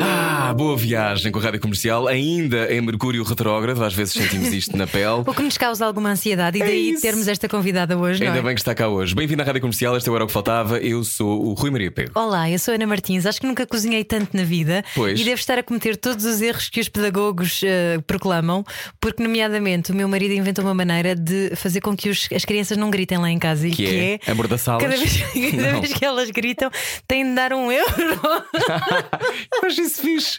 [0.00, 4.76] Ah, boa viagem com a rádio comercial, ainda em Mercúrio Retrógrado, às vezes sentimos isto
[4.76, 5.24] na pele.
[5.26, 7.02] O que nos causa alguma ansiedade e É daí isso.
[7.02, 8.42] termos esta convidada hoje, Ainda é?
[8.42, 9.12] bem que está cá hoje.
[9.12, 10.78] Bem-vindo à rádio comercial, este é o Era o que Faltava.
[10.78, 12.12] Eu sou o Rui Maria Pego.
[12.14, 13.26] Olá, eu sou a Ana Martins.
[13.26, 15.18] Acho que nunca cozinhei tanto na vida Pois.
[15.20, 18.62] e devo estar a cometer todos os erros que os pedagogos eh, proclamam,
[19.00, 22.76] porque, nomeadamente, o meu marido inventou uma maneira de fazer com que os- as crianças
[22.76, 24.30] não gritem lá em casa e Que que, é?
[24.30, 24.80] Amordaçá-las?
[24.82, 25.22] Cada, vez,
[25.56, 26.70] cada vez que elas gritam,
[27.08, 27.92] têm de dar um euro.
[29.64, 30.38] Acho isso fixe.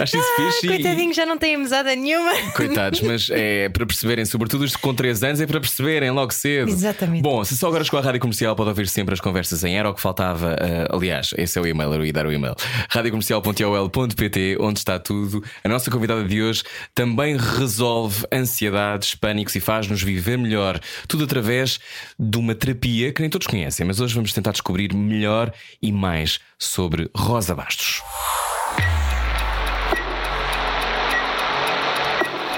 [0.00, 0.66] Acho isso fixe.
[0.66, 2.32] e- Coitadinhos, já não têm mesada nenhuma.
[2.52, 6.68] Coitados, mas é para perceberem, sobretudo os com 3 anos, é para perceberem logo cedo.
[6.70, 7.22] Exatamente.
[7.22, 9.88] Bom, se só agora chegou à rádio comercial, pode ouvir sempre as conversas em Era
[9.90, 10.56] o que Faltava.
[10.60, 12.54] eh, aliás, esse é o e-mail, eu ia dar o e-mail.
[12.90, 15.42] radiocomercial.ol.pt, onde está tudo.
[15.62, 16.62] A nossa convidada de hoje
[16.94, 20.80] também resolve ansiedades, pânicos e faz-nos viver melhor.
[21.08, 21.78] Tudo através
[22.18, 26.38] de uma terapia que nem todos conhecem, mas hoje vamos tentar descobrir melhor e mais
[26.64, 28.02] sobre Rosa Bastos.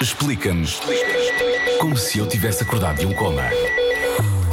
[0.01, 0.81] Explica-nos
[1.81, 3.43] como se eu tivesse acordado de um coma.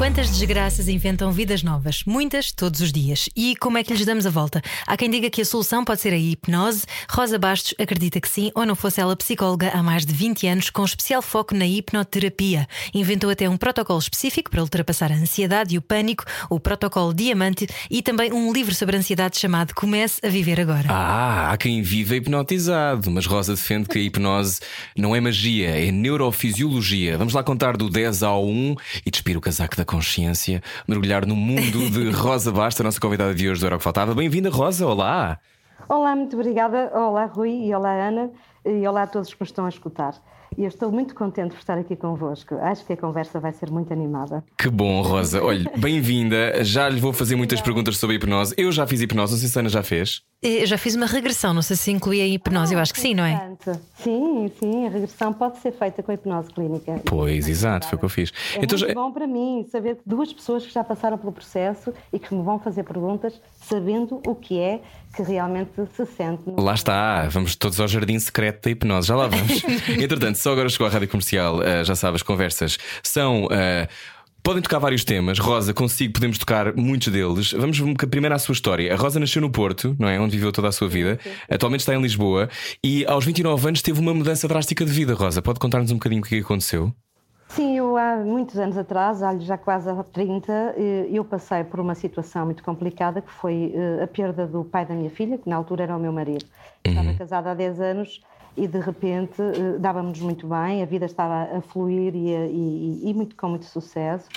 [0.04, 2.04] Quantas desgraças inventam vidas novas?
[2.06, 3.30] Muitas, todos os dias.
[3.34, 4.62] E como é que lhes damos a volta?
[4.86, 6.86] Há quem diga que a solução pode ser a hipnose.
[7.10, 10.70] Rosa Bastos acredita que sim, ou não fosse ela psicóloga há mais de 20 anos,
[10.70, 12.68] com especial foco na hipnoterapia.
[12.94, 17.66] Inventou até um protocolo específico para ultrapassar a ansiedade e o pânico, o protocolo Diamante,
[17.90, 20.90] e também um livro sobre ansiedade chamado Comece a Viver Agora.
[20.90, 24.60] Ah, há quem viva hipnotizado, mas Rosa defende que a hipnose
[24.98, 27.18] não é magia, é neurofisiologia.
[27.18, 31.36] Vamos lá contar do 10 ao 1 e despir o casaco da consciência, mergulhar no
[31.36, 34.16] mundo de Rosa Basta, a nossa convidada de hoje do Era o que Faltava.
[34.16, 35.38] Bem-vinda, Rosa, olá!
[35.88, 36.92] Olá, muito obrigada.
[36.96, 38.32] Olá, Rui, e olá, Ana,
[38.66, 40.16] e olá a todos que me estão a escutar.
[40.58, 42.56] E eu estou muito contente por estar aqui convosco.
[42.56, 44.44] Acho que a conversa vai ser muito animada.
[44.58, 45.44] Que bom, Rosa.
[45.44, 46.64] Olha, bem-vinda.
[46.64, 48.54] Já lhe vou fazer muitas perguntas sobre a hipnose.
[48.58, 50.22] Eu já fiz hipnose, não sei se a Ana já fez.
[50.42, 53.14] Eu já fiz uma regressão, não sei se inclui a hipnose, eu acho que sim,
[53.14, 53.54] não é?
[53.96, 57.02] Sim, sim, a regressão pode ser feita com a hipnose clínica.
[57.06, 58.32] Pois, exato, foi o que eu fiz.
[58.56, 61.32] É Então muito já- bom para mim saber que duas pessoas que já passaram pelo
[61.32, 64.82] processo e que me vão fazer perguntas sabendo o que é
[65.16, 66.44] que realmente se sente.
[66.58, 69.64] Lá está, vamos todos ao jardim secreto da hipnose, já lá vamos.
[69.90, 73.48] Entretanto, só agora chegou à rádio comercial, ah, já sabe, as conversas são.
[73.52, 73.88] ah,
[74.44, 75.40] Podem tocar vários temas.
[75.40, 77.54] Rosa, consigo, podemos tocar muitos deles.
[77.54, 77.80] Vamos
[78.10, 78.94] primeiro à sua história.
[78.94, 80.20] A Rosa nasceu no Porto, não é?
[80.20, 81.18] Onde viveu toda a sua vida.
[81.50, 82.50] Atualmente está em Lisboa
[82.84, 85.14] e aos 29 anos teve uma mudança drástica de vida.
[85.14, 86.94] Rosa, pode contar-nos um bocadinho o que é que aconteceu?
[87.56, 91.94] Sim, eu há muitos anos atrás, já quase há 30, eh, eu passei por uma
[91.94, 95.56] situação muito complicada que foi eh, a perda do pai da minha filha, que na
[95.56, 96.46] altura era o meu marido.
[96.84, 98.22] Estava casada há 10 anos
[98.58, 103.02] e de repente eh, dávamos muito bem, a vida estava a fluir e, a- e-
[103.10, 104.28] e muito, com muito sucesso.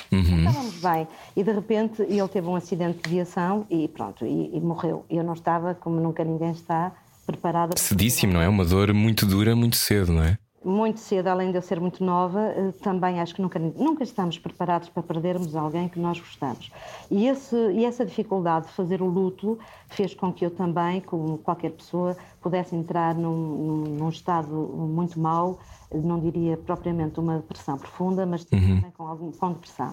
[0.46, 1.08] Estávamos bem.
[1.34, 5.06] E de repente ele teve um acidente de viação e pronto, e, e morreu.
[5.08, 6.92] Eu não estava, como nunca ninguém está,
[7.26, 7.68] preparada.
[7.74, 8.48] para Cedíssimo, não é?
[8.48, 10.36] Uma dor muito dura, muito cedo, não é?
[10.66, 14.36] Muito cedo, além de eu ser muito nova, eh, também acho que nunca, nunca estamos
[14.36, 16.72] preparados para perdermos alguém que nós gostamos.
[17.08, 19.56] E, esse, e essa dificuldade de fazer o luto
[19.88, 25.60] fez com que eu também, como qualquer pessoa, pudesse entrar num, num, estado muito mau,
[25.92, 29.92] não diria propriamente uma depressão profunda, mas também com, algum, com depressão.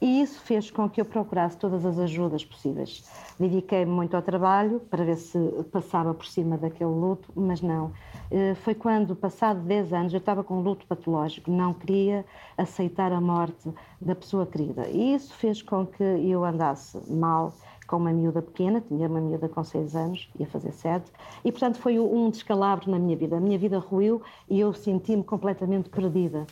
[0.00, 3.04] E isso fez com que eu procurasse todas as ajudas possíveis.
[3.38, 5.38] Dediquei-me muito ao trabalho para ver se
[5.70, 7.92] passava por cima daquele luto, mas não.
[8.30, 12.24] Eh, Foi quando, passado 10 anos, eu estava com um luto patológico, não queria
[12.56, 14.88] aceitar a morte da pessoa querida.
[14.88, 17.52] E isso fez com que eu andasse mal
[17.90, 21.10] com uma miúda pequena, tinha uma miúda com 6 anos, ia fazer 7,
[21.44, 23.36] e portanto foi um descalabro na minha vida.
[23.36, 26.46] A minha vida ruiu e eu senti-me completamente perdida.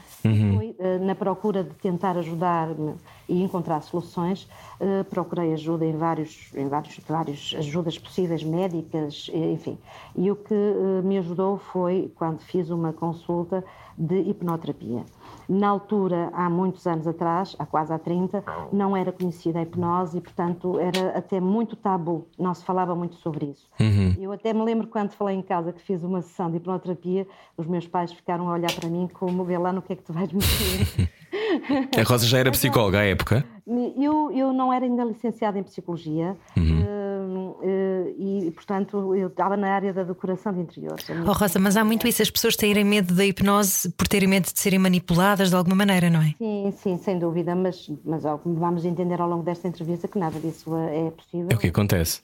[0.56, 2.94] Foi eh, na procura de tentar ajudar-me
[3.28, 4.48] e encontrar soluções,
[4.80, 9.78] eh, procurei ajuda em vários, em vários, vários ajudas possíveis, médicas, enfim.
[10.16, 13.64] E o que eh, me ajudou foi quando fiz uma consulta
[13.98, 15.04] de hipnoterapia.
[15.48, 20.18] Na altura, há muitos anos atrás, há quase há 30, não era conhecida a hipnose
[20.18, 23.68] e, portanto, era até muito tabu, não se falava muito sobre isso.
[24.20, 27.26] Eu até me lembro quando falei em casa que fiz uma sessão de hipnoterapia,
[27.56, 30.02] os meus pais ficaram a olhar para mim como, vê lá no que é que
[30.02, 31.10] tu vais mexer.
[31.96, 33.44] A Rosa já era psicóloga à época.
[34.00, 36.36] Eu, eu não era ainda licenciada em psicologia.
[36.56, 36.82] Hum,
[38.18, 41.06] e, portanto, eu estava na área da decoração de interiores.
[41.26, 44.44] Oh, Rosa, mas há muito isso, as pessoas terem medo da hipnose por terem medo
[44.52, 46.34] de serem manipuladas de alguma maneira, não é?
[46.38, 50.74] Sim, sim, sem dúvida, mas, mas vamos entender ao longo desta entrevista que nada disso
[50.76, 51.48] é possível.
[51.50, 52.20] É o que acontece.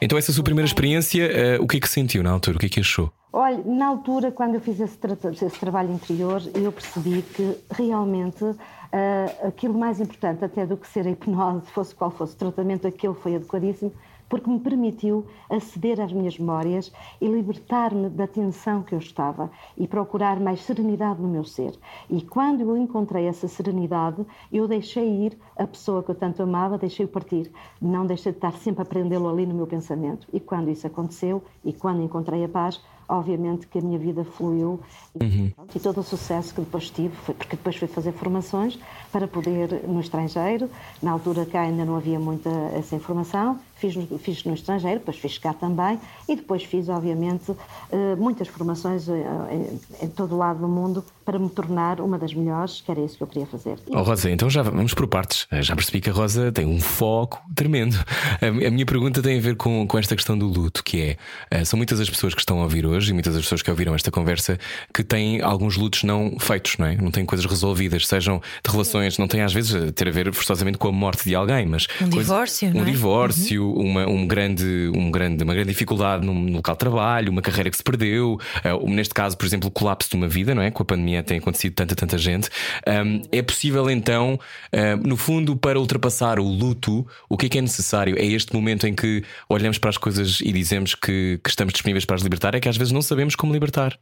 [0.00, 2.56] Então, essa sua primeira experiência, uh, o que é que sentiu na altura?
[2.56, 3.12] O que é que achou?
[3.32, 8.44] Olha, na altura, quando eu fiz esse, tra esse trabalho interior, eu percebi que realmente
[8.92, 12.86] uh, aquilo mais importante, até do que ser a hipnose, fosse qual fosse o tratamento,
[12.86, 13.92] aquele foi adequadíssimo,
[14.28, 16.90] porque me permitiu aceder às minhas memórias
[17.20, 21.78] e libertar-me da tensão que eu estava e procurar mais serenidade no meu ser.
[22.08, 26.78] E quando eu encontrei essa serenidade, eu deixei ir a pessoa que eu tanto amava,
[26.78, 27.52] deixei-o partir.
[27.78, 30.26] Não deixei de estar sempre a prendê-lo ali no meu pensamento.
[30.32, 34.80] E quando isso aconteceu e quando encontrei a paz, obviamente que a minha vida fluiu
[35.20, 35.52] uhum.
[35.74, 38.78] e, todo o sucesso que depois tive, foi porque depois fui fazer formações
[39.10, 40.70] para poder no estrangeiro,
[41.02, 45.38] na altura cá ainda não havia muita essa informação, fiz, fiz no estrangeiro, depois fiz
[45.38, 45.98] cá também
[46.28, 47.52] e depois fiz, obviamente,
[47.90, 52.18] eh, muitas formações eh, em, em todo o lado do mundo para me tornar uma
[52.18, 53.78] das melhores, que era isso que eu queria fazer.
[53.88, 55.46] Oh, Rosa, então já vamos por partes.
[55.50, 57.96] Eh, já percebi que a Rosa tem um foco tremendo.
[58.40, 61.16] A, minha pergunta tem a ver com, com esta questão do luto, que
[61.50, 63.70] é: são muitas as pessoas que estão a ouvir hoje e muitas as pessoas que
[63.70, 64.58] ouviram esta conversa
[64.92, 66.96] que têm alguns lutos não feitos, não é?
[66.96, 70.32] Não têm coisas resolvidas, sejam de relações, não têm às vezes a ter a ver
[70.32, 72.84] forçosamente com a morte de alguém, mas um divórcio, um não é?
[72.84, 73.71] divórcio.
[73.72, 77.76] Uma, um grande, um grande, uma grande dificuldade no local de trabalho, uma carreira que
[77.76, 80.70] se perdeu, uh, neste caso, por exemplo, o colapso de uma vida, não é?
[80.70, 82.48] Com a pandemia tem acontecido tanta, tanta gente.
[82.86, 84.38] Um, é possível então,
[84.72, 88.16] uh, no fundo, para ultrapassar o luto, o que é que é necessário?
[88.18, 92.04] É este momento em que olhamos para as coisas e dizemos que, que estamos disponíveis
[92.04, 93.98] para as libertar, é que às vezes não sabemos como libertar.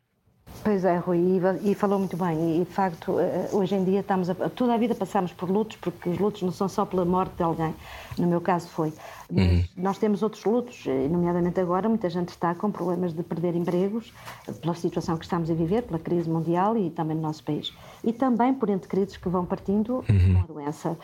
[0.63, 2.61] Pois é, Rui, e, falou muito bem.
[2.61, 5.79] E de facto, eh, hoje em dia estamos a, toda a vida passamos por lutos,
[5.81, 7.75] porque os lutos não são só pela morte de alguém.
[8.19, 8.93] No meu caso foi.
[9.31, 9.65] Uhum.
[9.77, 14.13] Nós temos outros lutos, nomeadamente agora, muita gente está com problemas de perder empregos,
[14.61, 17.73] pela situação que estamos a viver, pela crise mundial e também no nosso país.
[18.03, 20.35] E também por entes queridos que vão partindo uhum.
[20.35, 20.99] com a doença.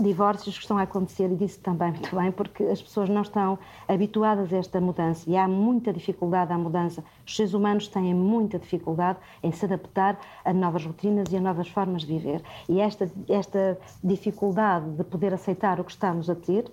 [0.00, 3.58] Divórcios que estão a acontecer, e disse também muito bem, porque as pessoas não estão
[3.88, 7.02] habituadas a esta mudança e há muita dificuldade à mudança.
[7.26, 11.68] Os seres humanos têm muita dificuldade em se adaptar a novas rotinas e a novas
[11.68, 12.42] formas de viver.
[12.68, 16.70] E esta, esta dificuldade de poder aceitar o que estamos a ter,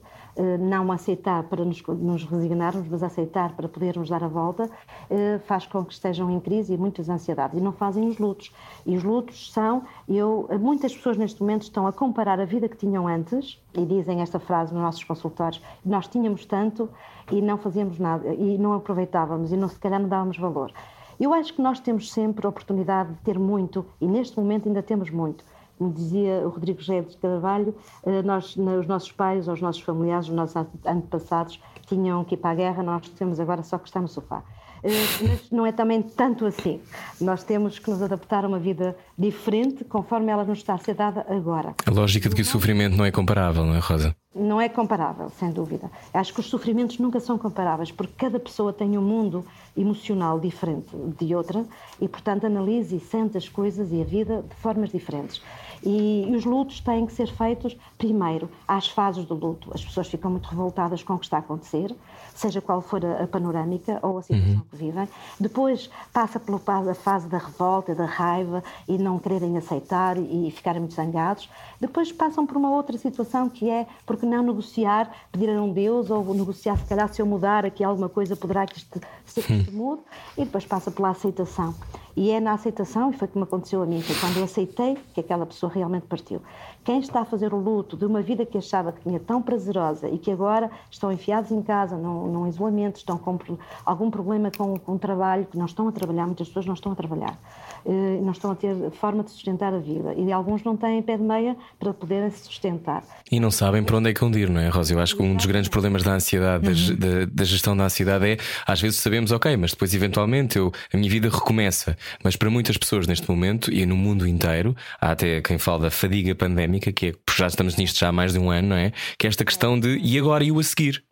[0.59, 4.69] não aceitar para nos, nos resignarmos, mas aceitar para podermos dar a volta,
[5.09, 7.57] eh, faz com que estejam em crise e muitas ansiedades.
[7.57, 8.53] E não fazem os lutos.
[8.85, 12.77] E os lutos são, eu, muitas pessoas neste momento estão a comparar a vida que
[12.77, 16.89] tinham antes, e dizem esta frase nos nossos consultórios, nós tínhamos tanto
[17.31, 20.71] e não fazíamos nada, e não aproveitávamos, e não, se calhar não dávamos valor.
[21.19, 24.83] Eu acho que nós temos sempre a oportunidade de ter muito, e neste momento ainda
[24.83, 25.43] temos muito
[25.77, 27.75] como dizia o Rodrigo Redes de Carvalho,
[28.05, 30.55] eh, nós, os nossos pais, os nossos familiares, os nossos
[30.85, 34.43] antepassados tinham que ir para a guerra, nós temos agora só que estar no sofá.
[34.83, 34.89] Eh,
[35.27, 36.79] mas não é também tanto assim.
[37.19, 40.95] Nós temos que nos adaptar a uma vida diferente conforme ela nos está a ser
[40.95, 41.73] dada agora.
[41.85, 44.15] A lógica de que o sofrimento não é comparável, não é, Rosa?
[44.35, 45.89] Não é comparável, sem dúvida.
[46.13, 49.45] Acho que os sofrimentos nunca são comparáveis, porque cada pessoa tem um mundo
[49.77, 51.65] emocional diferente de outra
[52.01, 55.41] e, portanto, analisa e sente as coisas e a vida de formas diferentes.
[55.85, 59.71] E, os lutos têm que ser feitos primeiro às fases do luto.
[59.73, 61.95] As pessoas ficam muito revoltadas com o que está a acontecer,
[62.33, 64.61] seja qual for a, a panorâmica ou a situação uhum.
[64.69, 65.07] que vivem.
[65.39, 66.59] Depois passa pela
[66.93, 71.47] fase da revolta, da raiva e não quererem aceitar e, ficarem muito zangados.
[71.79, 76.09] Depois passam por uma outra situação que é porque não negociar, pedir a um Deus
[76.09, 79.71] ou negociar, se calhar, se eu mudar aqui alguma coisa, poderá que isto, se isto
[79.71, 80.01] mude.
[80.37, 81.73] E depois passa pela aceitação.
[82.15, 85.19] E é na aceitação, e foi como aconteceu a mim, foi quando eu aceitei que
[85.19, 86.41] aquela pessoa realmente partiu.
[86.85, 90.07] Quem está a fazer o luto de uma vida que achava que tinha tão prazerosa
[90.07, 93.39] e que agora estão enfiados em casa, num, num isolamento, estão com
[93.83, 96.91] algum problema com, com o trabalho, que não estão a trabalhar, muitas pessoas não estão
[96.91, 97.39] a trabalhar,
[97.85, 100.13] eh, não estão a ter forma de sustentar a vida.
[100.13, 103.03] E alguns não têm pé de meia para poderem se sustentar.
[103.31, 104.93] E não sabem para onde é que vão ir, não é, Rosa?
[104.93, 106.97] Eu acho que um dos grandes problemas da ansiedade, uhum.
[106.97, 110.97] da, da, gestão da ansiedade é, às vezes sabemos, ok, mas depois eventualmente eu, a
[110.97, 111.97] minha vida recomeça.
[112.23, 115.91] Mas para muitas pessoas neste momento e no mundo inteiro, há até quem fala da
[115.91, 118.91] fadiga pandémica, que é, já estamos nisto já há mais de um ano, não é?
[119.17, 121.03] Que é esta questão de e agora e o a seguir?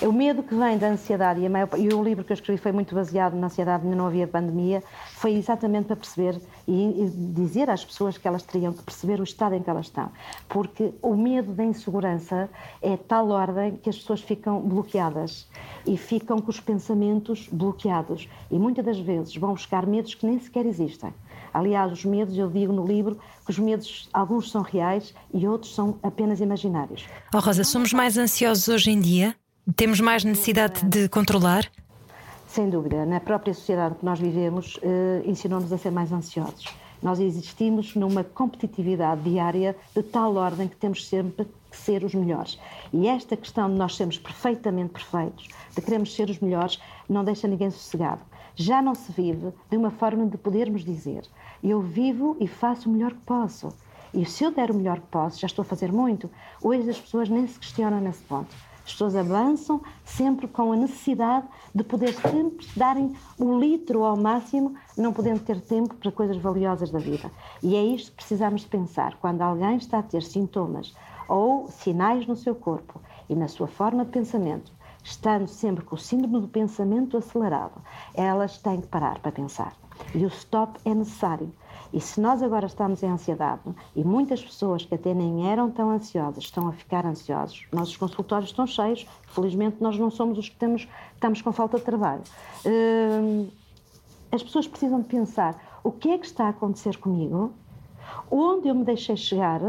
[0.00, 2.60] É o medo que vem da ansiedade, e, maior, e, o livro que eu escrevi
[2.60, 4.82] foi muito baseado na ansiedade, ainda não havia pandemia,
[5.14, 9.22] foi exatamente para perceber e, e, dizer às pessoas que elas teriam que perceber o
[9.22, 10.10] estado em que elas estão.
[10.48, 12.50] Porque o medo da insegurança
[12.80, 15.48] é tal ordem que as pessoas ficam bloqueadas
[15.86, 18.28] e ficam com os pensamentos bloqueados.
[18.50, 21.14] E muitas das vezes vão buscar medos que nem sequer existem.
[21.54, 25.74] Aliás, os medos, eu digo no livro, que os medos, alguns são reais e outros
[25.74, 27.06] são apenas imaginários.
[27.34, 29.36] Oh, Rosa, somos mais ansiosos hoje em dia?
[29.76, 31.70] Temos mais necessidade de controlar?
[32.48, 33.06] Sem dúvida.
[33.06, 36.66] Na própria sociedade que nós vivemos, eh, ensinou-nos a ser mais ansiosos.
[37.00, 42.58] Nós existimos numa competitividade diária de tal ordem que temos sempre que ser os melhores.
[42.92, 47.46] E esta questão de nós sermos perfeitamente perfeitos, de queremos ser os melhores, não deixa
[47.46, 48.20] ninguém sossegado.
[48.56, 51.22] Já não se vive de uma forma de podermos dizer:
[51.62, 53.68] eu vivo e faço o melhor que posso.
[54.12, 56.28] E se eu der o melhor que posso, já estou a fazer muito.
[56.60, 58.71] Hoje as pessoas nem se questionam nesse ponto.
[58.84, 64.74] As pessoas avançam sempre com a necessidade de poder sempre darem um litro ao máximo,
[64.96, 67.30] não podendo ter tempo para coisas valiosas da vida.
[67.62, 69.16] E é isto que precisamos pensar.
[69.20, 70.94] Quando alguém está a ter sintomas
[71.28, 74.72] ou sinais no seu corpo e na sua forma de pensamento,
[75.02, 77.80] estando sempre com o síndrome do pensamento acelerado,
[78.14, 79.74] elas têm que parar para pensar.
[80.14, 81.52] E o stop é necessário.
[81.92, 83.60] E se nós agora estamos em ansiedade,
[83.94, 88.50] e muitas pessoas que até nem eram tão ansiosas estão a ficar ansiosos, nossos consultórios
[88.50, 92.22] estão cheios, felizmente nós não somos os que temos, estamos com falta de trabalho.
[92.64, 93.48] Hum,
[94.30, 97.52] as pessoas precisam de pensar o que é que está a acontecer comigo,
[98.30, 99.60] onde eu me deixei chegar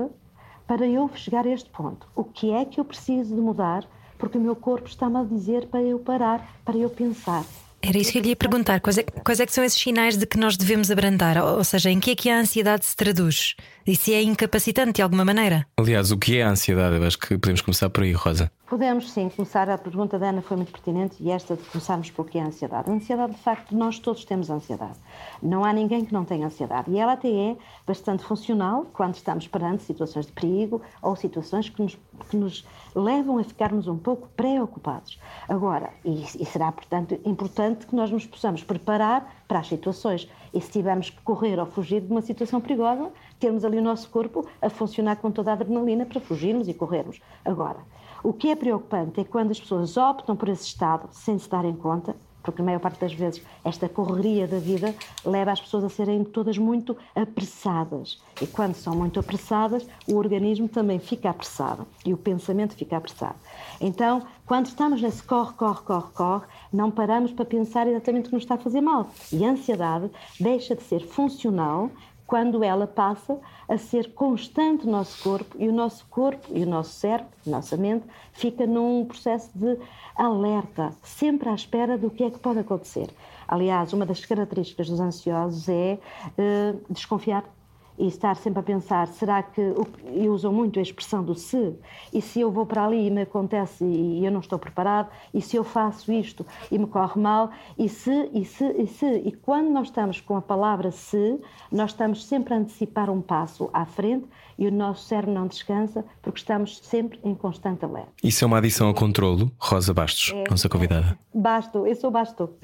[0.65, 3.85] para eu chegar a este ponto, o que é que eu preciso de mudar,
[4.17, 7.43] porque o meu corpo está-me a dizer para eu parar, para eu pensar.
[7.85, 8.79] Era isso que eu lhe ia perguntar.
[8.79, 11.37] Quais é, quais é que são esses sinais de que nós devemos abrandar?
[11.37, 13.55] Ou seja, em que é que a ansiedade se traduz?
[13.85, 15.67] E se é incapacitante de alguma maneira?
[15.77, 16.95] Aliás, o que é a ansiedade?
[16.95, 18.49] Eu acho que podemos começar por aí, Rosa.
[18.73, 19.69] Podemos sim começar.
[19.69, 22.47] A pergunta da Ana foi muito pertinente e esta de começarmos pelo que é a
[22.47, 22.89] ansiedade.
[22.89, 24.97] A ansiedade, de facto, nós todos temos ansiedade.
[25.43, 26.89] Não há ninguém que não tenha ansiedade.
[26.89, 31.83] E ela até é bastante funcional quando estamos perante situações de perigo ou situações que
[31.83, 32.65] nos, que nos
[32.95, 35.19] levam a ficarmos um pouco preocupados.
[35.47, 40.27] Agora, e, e será, portanto, importante que nós nos possamos preparar para as situações.
[40.51, 44.09] E se tivermos que correr ou fugir de uma situação perigosa, termos ali o nosso
[44.09, 47.21] corpo a funcionar com toda a adrenalina para fugirmos e corrermos.
[47.45, 47.77] Agora,
[48.23, 51.75] o que é preocupante é quando as pessoas optam por esse estado sem se darem
[51.75, 55.89] conta, porque a maior parte das vezes esta correria da vida leva as pessoas a
[55.89, 58.21] serem todas muito apressadas.
[58.41, 63.35] E quando são muito apressadas, o organismo também fica apressado e o pensamento fica apressado.
[63.79, 68.35] Então, quando estamos nesse corre, corre, corre, corre, não paramos para pensar exatamente o que
[68.35, 69.09] nos está a fazer mal.
[69.31, 71.89] E a ansiedade deixa de ser funcional
[72.33, 76.65] quando ela passa a ser constante no nosso corpo e o nosso corpo e o
[76.65, 79.77] nosso cérebro, nossa mente, fica num processo de
[80.15, 83.07] alerta, sempre à espera do que é que pode acontecer.
[83.47, 87.43] Aliás, uma das características dos ansiosos é uh, desconfiar
[87.97, 89.62] e estar sempre a pensar, será que.
[90.12, 91.75] E usam muito a expressão do se,
[92.12, 95.41] e se eu vou para ali e me acontece e eu não estou preparado, e
[95.41, 99.05] se eu faço isto e me corre mal, e se, e se, e se.
[99.05, 101.39] E quando nós estamos com a palavra se,
[101.71, 106.05] nós estamos sempre a antecipar um passo à frente e o nosso cérebro não descansa
[106.22, 108.12] porque estamos sempre em constante alerta.
[108.24, 111.17] Isso é uma adição ao controlo, Rosa Bastos, é, nossa convidada.
[111.33, 111.38] É.
[111.38, 112.50] Basto, eu sou Basto.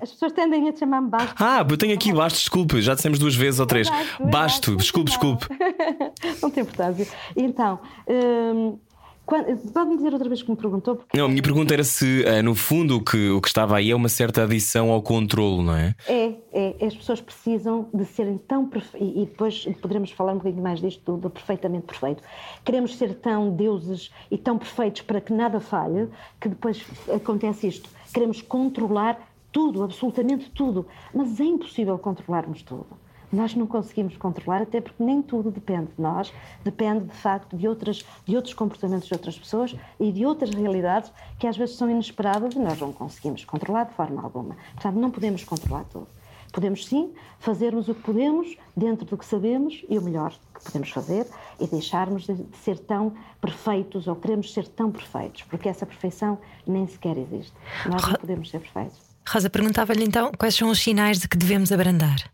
[0.00, 1.34] As pessoas tendem a chamar-me Basto.
[1.38, 3.88] Ah, eu tenho aqui Basto, desculpe, já dissemos duas vezes ou três.
[3.88, 5.46] Basto, basto desculpe, desculpe.
[6.40, 7.06] Não tem importância.
[7.36, 7.80] Então.
[8.08, 8.78] Hum,
[9.26, 10.96] Pode-me dizer outra vez que me perguntou?
[10.96, 11.16] Porque...
[11.16, 13.90] Não, a minha pergunta era se, uh, no fundo, o que, o que estava aí
[13.90, 15.94] é uma certa adição ao controle, não é?
[16.08, 16.86] É, é.
[16.86, 19.08] As pessoas precisam de serem tão perfeitas.
[19.14, 22.22] E depois poderemos falar um bocadinho mais disto, do, do, perfeitamente perfeito.
[22.64, 26.08] Queremos ser tão deuses e tão perfeitos para que nada falhe,
[26.40, 27.88] que depois acontece isto.
[28.12, 29.18] Queremos controlar
[29.52, 30.86] tudo, absolutamente tudo.
[31.14, 32.86] Mas é impossível controlarmos tudo
[33.32, 37.66] nós não conseguimos controlar, até porque nem tudo depende de nós, depende de facto de,
[37.66, 41.90] outras, de outros comportamentos de outras pessoas e de outras realidades que às vezes são
[41.90, 44.56] inesperadas e nós não conseguimos controlar de forma alguma.
[44.74, 46.08] Portanto, não podemos controlar tudo.
[46.52, 50.90] Podemos sim fazermos o que podemos dentro do que sabemos e o melhor que podemos
[50.90, 51.26] fazer
[51.58, 56.86] e deixarmos de ser tão perfeitos ou queremos ser tão perfeitos, porque essa perfeição nem
[56.86, 57.54] sequer existe.
[57.86, 59.00] Nós não podemos ser perfeitos.
[59.26, 62.30] Rosa, perguntava-lhe então quais são os sinais de que devemos abrandar.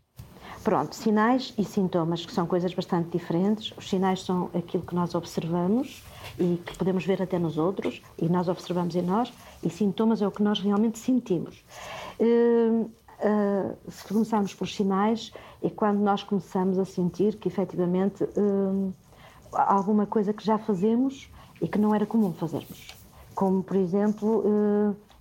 [0.63, 3.73] Pronto, sinais e sintomas, que são coisas bastante diferentes.
[3.77, 6.03] Os sinais são aquilo que nós observamos
[6.37, 9.31] e que podemos ver até nos outros, e nós observamos em nós,
[9.63, 11.63] e sintomas é o que nós realmente sentimos.
[12.19, 15.31] Uh, uh, se começarmos pelos sinais,
[15.63, 18.93] é quando nós começamos a sentir que efetivamente uh,
[19.51, 21.29] alguma coisa que já fazemos
[21.61, 22.87] e que não era comum fazermos.
[23.33, 24.43] Como, por exemplo,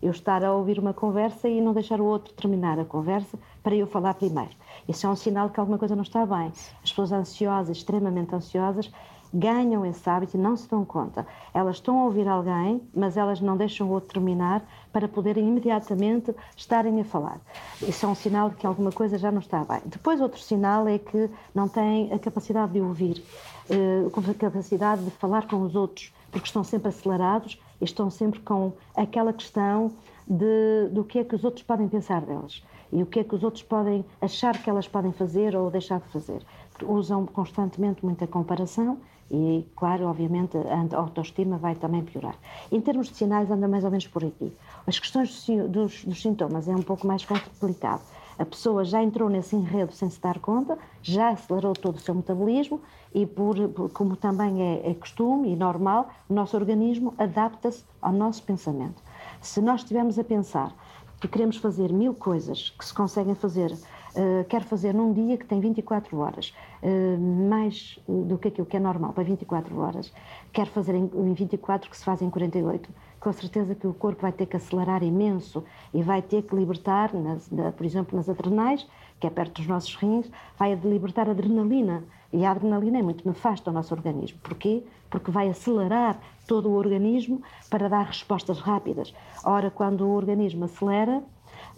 [0.00, 3.74] eu estar a ouvir uma conversa e não deixar o outro terminar a conversa para
[3.74, 4.50] eu falar primeiro
[4.88, 6.50] isso é um sinal que alguma coisa não está bem.
[6.82, 8.90] As pessoas ansiosas, extremamente ansiosas,
[9.32, 11.26] ganham esse hábito e não se dão conta.
[11.52, 16.34] Elas estão a ouvir alguém, mas elas não deixam o outro terminar para poderem imediatamente
[16.56, 17.38] estarem a falar.
[17.82, 19.82] Isso é um sinal de que alguma coisa já não está bem.
[19.84, 23.22] Depois, outro sinal é que não têm a capacidade de ouvir,
[23.68, 28.40] eh, a capacidade de falar com os outros, porque estão sempre acelerados e estão sempre
[28.40, 29.92] com aquela questão
[30.26, 33.34] de, do que é que os outros podem pensar delas e o que é que
[33.34, 36.42] os outros podem achar que elas podem fazer ou deixar de fazer.
[36.82, 38.98] Usam constantemente muita comparação
[39.30, 42.34] e, claro, obviamente, a autoestima vai também piorar.
[42.72, 44.56] Em termos de sinais, anda mais ou menos por aqui.
[44.86, 48.02] As questões dos, dos sintomas é um pouco mais complicado.
[48.38, 52.14] A pessoa já entrou nesse enredo sem se dar conta, já acelerou todo o seu
[52.14, 52.80] metabolismo
[53.12, 58.12] e, por, por como também é, é costume e normal, o nosso organismo adapta-se ao
[58.12, 59.02] nosso pensamento.
[59.40, 60.72] Se nós estivermos a pensar
[61.20, 65.44] que queremos fazer mil coisas que se conseguem fazer, uh, quero fazer num dia que
[65.44, 70.12] tem 24 horas, uh, mais do que aquilo que é normal para 24 horas,
[70.52, 72.88] quero fazer em, em 24 que se faz em 48,
[73.20, 77.12] com certeza que o corpo vai ter que acelerar imenso e vai ter que libertar,
[77.14, 78.86] nas, na, por exemplo, nas adrenais,
[79.18, 82.04] que é perto dos nossos rins, vai libertar adrenalina.
[82.32, 84.38] E a adrenalina é muito nefasta ao nosso organismo.
[84.42, 84.84] Porquê?
[85.10, 89.14] Porque vai acelerar todo o organismo para dar respostas rápidas.
[89.44, 91.22] Ora, quando o organismo acelera,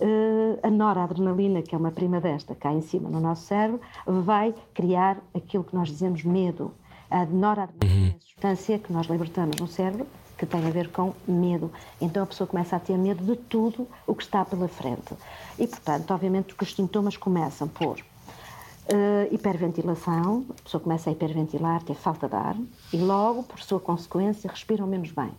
[0.00, 4.54] eh, a noradrenalina, que é uma prima desta, cá em cima no nosso cérebro, vai
[4.74, 6.72] criar aquilo que nós dizemos medo.
[7.08, 10.06] A noradrenalina é a substância que nós libertamos no cérebro
[10.40, 11.70] que tem a ver com medo.
[12.00, 15.12] Então a pessoa começa a ter medo de tudo o que está pela frente.
[15.58, 21.82] E, portanto, obviamente que os sintomas começam por uh, hiperventilação, a pessoa começa a hiperventilar,
[21.82, 22.56] ter falta de ar,
[22.90, 25.30] e logo, por sua consequência, respiram menos bem.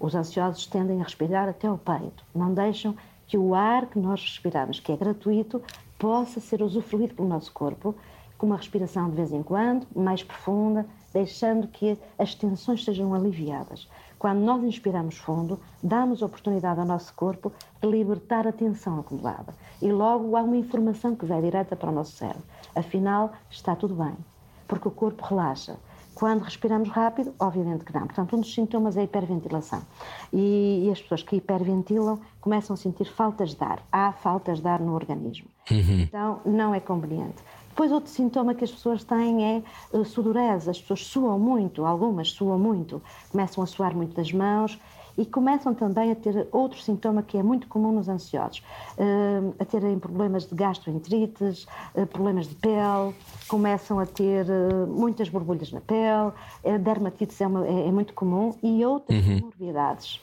[0.00, 2.96] Os ansiosos tendem a respirar até o peito, não deixam
[3.28, 5.62] que o ar que nós respiramos, que é gratuito,
[5.96, 7.94] possa ser usufruído pelo nosso corpo,
[8.36, 13.88] com uma respiração de vez em quando, mais profunda, deixando que as tensões sejam aliviadas.
[14.18, 19.54] Quando nós inspiramos fundo, damos oportunidade ao nosso corpo de libertar a tensão acumulada.
[19.80, 22.42] E logo há uma informação que vai direta para o nosso cérebro.
[22.74, 24.16] Afinal, está tudo bem.
[24.66, 25.76] Porque o corpo relaxa.
[26.14, 28.04] Quando respiramos rápido, obviamente que não.
[28.04, 29.80] Portanto, um dos sintomas é a hiperventilação.
[30.32, 33.80] E, e, as pessoas que hiperventilam começam a sentir faltas de ar.
[33.92, 35.48] Há faltas de ar no organismo.
[35.70, 36.00] Uhum.
[36.00, 37.36] Então, não é conveniente.
[37.78, 40.68] Depois, outro sintoma que as pessoas têm é uh, sudorese.
[40.68, 44.80] As pessoas suam muito, algumas suam muito, começam a suar muito das mãos
[45.16, 48.64] e começam também a ter outro sintoma que é muito comum nos ansiosos,
[48.98, 53.14] uh, a terem problemas de gastroenterites, uh, problemas de pele,
[53.46, 56.32] começam a ter uh, muitas borbulhas na pele,
[56.80, 59.38] dermatites é, uma, é, é, muito comum e outras uhum.
[59.38, 60.20] comorbidades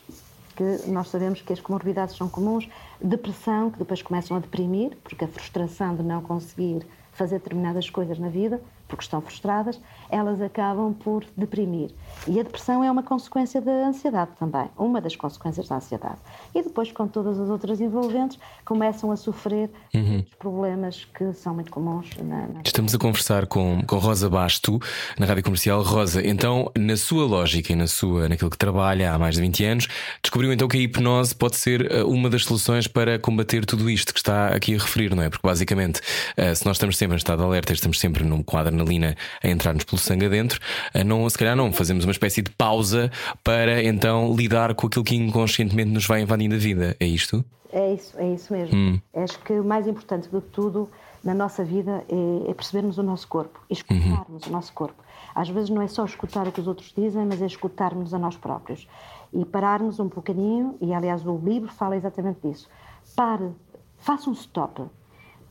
[0.58, 2.68] que nós sabemos que as comorbidades são comuns,
[3.02, 8.20] depressão, que depois começam a deprimir, porque a frustração de não conseguir fazer determinadas coisas
[8.20, 11.92] na vida, porque estão frustradas, elas acabam por deprimir.
[12.28, 16.18] E a depressão é uma consequência da ansiedade também, uma das consequências da ansiedade.
[16.54, 20.24] E depois, com todas as outras envolventes, começam a sofrer uhum.
[20.40, 22.10] problemas que são muito comuns.
[22.18, 22.62] Na, na...
[22.64, 24.80] Estamos a conversar com, com Rosa Basto,
[25.18, 25.82] na Rádio Comercial.
[25.82, 29.66] Rosa, então, na sua lógica e na sua, naquilo que trabalha há mais de 20
[29.66, 29.88] anos,
[30.22, 34.14] descobriu então que a hipnose pode ser eh, uma das soluções para combater tudo isto
[34.14, 35.30] que está aqui a referir, não é?
[35.30, 36.02] Porque basicamente,
[36.38, 39.48] eh, se nós estamos sempre em estado de alerta, estamos sempre num quadro adrenalina a
[39.48, 40.60] entrar-nos pelo sangue adentro,
[41.06, 43.12] não, se calhar não, fazemos uma espécie de pausa
[43.44, 46.96] para então lidar com aquilo que inconscientemente nos vai invadindo a vida.
[47.00, 47.44] É isto?
[47.72, 48.76] É isso, é isso mesmo.
[48.76, 49.02] Hum.
[49.16, 50.90] Acho que o mais importante do que tudo
[51.24, 54.50] na nossa vida é, é percebermos o nosso corpo, escutarmos uhum.
[54.50, 55.04] o nosso corpo.
[55.34, 58.20] Às vezes não é só escutar o que os outros dizem, mas é escutarmos a
[58.20, 58.88] nós próprios
[59.34, 60.78] e pararmos um bocadinho.
[60.80, 62.70] E aliás, o livro fala exatamente disso.
[63.16, 63.50] Pare,
[63.98, 64.84] faça um stop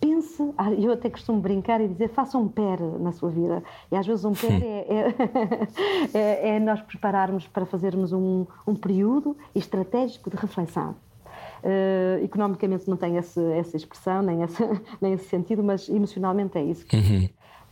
[0.04, 3.64] pense, ah, eu até costumo brincar e dizer, faça um PER na sua vida.
[3.90, 4.86] E às vezes um PER é,
[6.12, 10.94] é, é, é, nós prepararmos para fazermos um, um período estratégico de reflexão.
[11.64, 16.62] Uh, economicamente não tem esse, essa expressão, nem, essa, nem esse sentido, mas emocionalmente é
[16.62, 16.84] isso.
[16.92, 17.26] Uhum.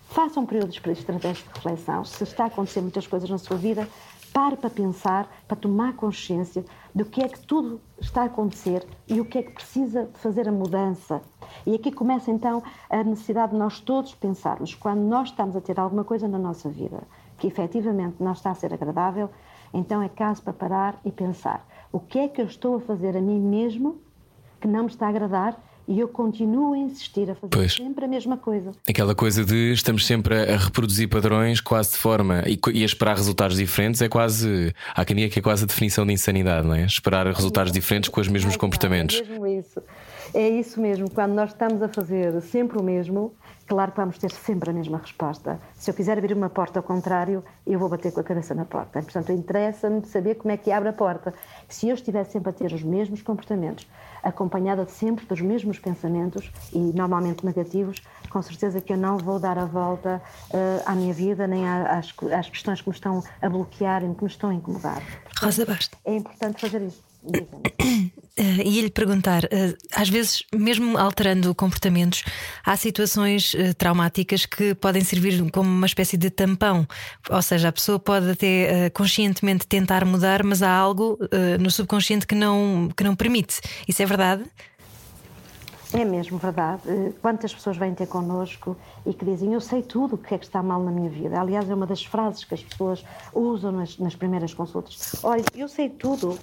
[0.09, 2.03] Faça um período estratégico de reflexão.
[2.05, 3.87] Se está a acontecer muitas coisas na sua vida,
[4.33, 6.65] pare para pensar, para tomar consciência
[6.95, 10.49] do que é que tudo está a acontecer e o que é que precisa fazer
[10.49, 11.21] a mudança.
[11.67, 15.79] E aqui começa então a necessidade de nós todos pensarmos, quando nós estamos a ter
[15.79, 17.03] alguma coisa na nossa vida
[17.39, 19.29] que efetivamente não está a ser agradável,
[19.75, 23.17] então é caso para parar e pensar: o que é que eu estou a fazer
[23.17, 24.01] a mim mesmo
[24.61, 27.75] que não me está a agradar e eu continuo a insistir a fazer pois.
[27.75, 28.73] sempre a mesma coisa.
[28.89, 33.17] Aquela coisa de estamos sempre a reproduzir padrões quase de forma e, e a esperar
[33.17, 34.75] resultados diferentes é quase.
[34.95, 36.85] Há quem diga que é quase a definição de insanidade, não é?
[36.85, 39.17] Esperar resultados diferentes com os mesmos comportamentos.
[39.17, 39.83] É mesmo isso.
[40.35, 41.11] É isso mesmo.
[41.11, 43.35] Quando nós estamos a fazer sempre o mesmo,
[43.67, 45.61] claro que vamos ter sempre a mesma resposta.
[45.75, 48.65] Se eu quiser abrir uma porta ao contrário, eu vou bater com a cabeça na
[48.65, 49.03] porta.
[49.03, 51.35] Portanto, interessa-me saber como é que abre a porta.
[51.69, 53.87] Se eu estiver sempre a ter os mesmos comportamentos,
[54.23, 59.59] acompanhada sempre dos mesmos pensamentos e normalmente negativos, com certeza que eu não vou dar
[59.59, 64.05] a volta uh, à minha vida nem às, às, questões que me estão a bloquear
[64.05, 65.03] e que me estão a incomodar.
[65.25, 65.97] Portanto, Rosa Basta.
[66.05, 67.03] É importante fazer isso.
[68.39, 72.25] Uh, ia lhe perguntar, uh, às vezes, mesmo alterando comportamentos,
[72.65, 76.87] há situações uh, traumáticas que podem servir como uma espécie de tampão.
[77.29, 81.19] Ou seja, a pessoa pode até conscientemente tentar mudar, mas há algo
[81.61, 83.61] no subconsciente que não, que não permite.
[83.87, 84.45] Isso é verdade?
[85.93, 86.83] É mesmo verdade.
[87.21, 90.47] Quantas pessoas vêm ter connosco e que dizem eu sei tudo o que é que
[90.47, 91.39] está mal na minha vida.
[91.39, 95.17] Aliás, é uma das frases que as pessoas usam nas, nas primeiras consultas.
[95.23, 96.39] Olha, eu sei tudo.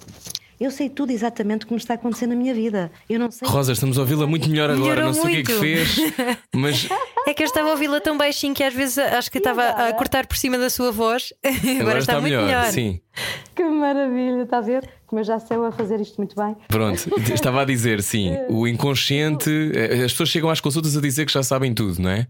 [0.60, 2.92] Eu sei tudo exatamente como está acontecendo na minha vida.
[3.08, 3.48] Eu não sei.
[3.48, 4.82] Rosa, estamos a ouvi-la muito melhor agora.
[4.82, 5.52] Melhorou não sei muito.
[5.52, 6.14] o que é que fez,
[6.54, 6.88] mas.
[7.26, 9.92] É que eu estava a ouvi-la tão baixinho que às vezes acho que estava a
[9.92, 11.34] cortar por cima da sua voz.
[11.44, 12.46] Agora, agora está, está, muito melhor.
[12.46, 12.64] melhor.
[12.72, 12.98] Sim.
[13.54, 14.88] Que maravilha, está a ver?
[15.06, 16.56] Como eu já sei a fazer isto muito bem.
[16.66, 19.50] Pronto, estava a dizer, sim, o inconsciente.
[19.74, 22.26] Eh, as pessoas chegam às consultas a dizer que já sabem tudo, não é?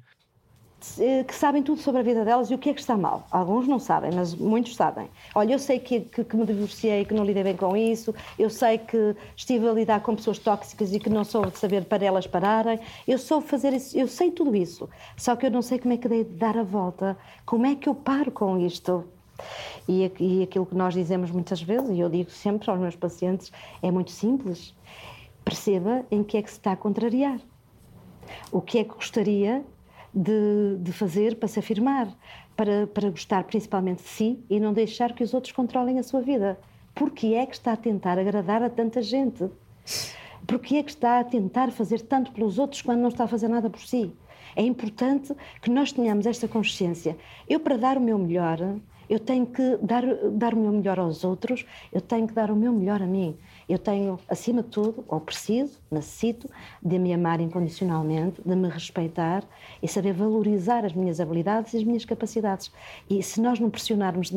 [0.98, 3.26] Eh, que sabem tudo sobre a vida delas e o que é que está mal.
[3.30, 5.08] Alguns não sabem, mas muitos sabem.
[5.34, 8.48] Olha, eu sei que, que, que me divorciei, que não lidei bem com isso, eu
[8.48, 12.26] sei que estive a lidar com pessoas tóxicas e que não soube saber para elas
[12.26, 14.88] pararem, eu soube fazer isso, eu sei tudo isso.
[15.16, 17.74] Só que eu não sei como é que dei de dar a volta, como é
[17.74, 19.04] que eu paro com isto.
[19.88, 23.52] E, e aquilo que nós dizemos muitas vezes, e eu digo sempre aos meus pacientes,
[23.82, 24.74] é muito simples.
[25.44, 27.38] Perceba em que é que se está a contrariar.
[28.52, 29.64] O que é que gostaria
[30.14, 32.08] de, de fazer para se afirmar,
[32.56, 36.20] para, para gostar principalmente de si e não deixar que os outros controlem a sua
[36.20, 36.58] vida.
[36.94, 39.48] Porque é que está a tentar agradar a tanta gente?
[40.46, 43.48] Porque é que está a tentar fazer tanto pelos outros quando não está a fazer
[43.48, 44.12] nada por si?
[44.56, 47.16] É importante que nós tenhamos esta consciência.
[47.48, 48.58] Eu, para dar o meu melhor,
[49.08, 52.56] eu tenho que dar, dar o meu melhor aos outros, eu tenho que dar o
[52.56, 53.36] meu melhor a mim.
[53.70, 56.50] Eu tenho, acima de tudo, ou preciso, necessito,
[56.82, 59.44] de me amar incondicionalmente, de me respeitar
[59.80, 62.72] e saber valorizar as minhas habilidades e as minhas capacidades.
[63.08, 64.32] E se nós não pressionarmos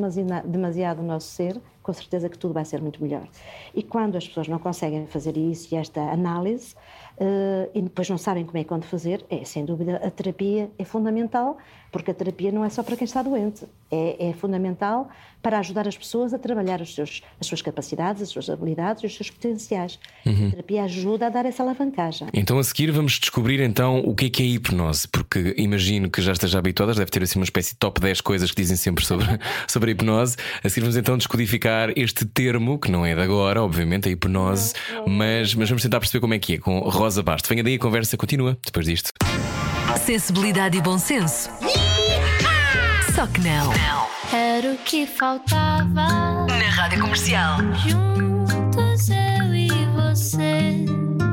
[0.45, 3.27] demasiado, o nosso ser, com certeza que tudo vai ser muito melhor.
[3.73, 6.75] E quando as pessoas não conseguem fazer isso e esta análise,
[7.17, 10.69] uh, e depois não sabem como é que onde fazer, é sem dúvida a terapia
[10.77, 11.57] é fundamental,
[11.93, 15.09] porque a terapia não é só para quem está doente, é, é fundamental
[15.43, 19.05] para ajudar as pessoas a trabalhar os seus, as suas capacidades, as suas habilidades e
[19.05, 19.99] os seus potenciais.
[20.25, 20.47] Uhum.
[20.47, 22.29] A terapia ajuda a dar essa alavancagem.
[22.33, 26.09] Então a seguir vamos descobrir então o que é que é a hipnose, porque imagino
[26.09, 28.77] que já esteja habituadas, deve ter assim uma espécie de top 10 coisas que dizem
[28.77, 29.27] sempre sobre,
[29.67, 30.37] sobre a hipnose.
[30.63, 34.73] A seguir vamos então descodificar este termo, que não é de agora, obviamente, a hipnose,
[34.89, 35.09] não, não.
[35.09, 37.49] Mas, mas vamos tentar perceber como é que é, com Rosa Basto.
[37.49, 39.11] Venha daí a conversa continua depois disto.
[40.05, 41.49] Sensibilidade e bom senso.
[43.13, 43.71] Só que não.
[44.33, 46.47] Era o que faltava.
[46.47, 47.57] Na rádio comercial.
[47.85, 50.82] Juntos eu e você.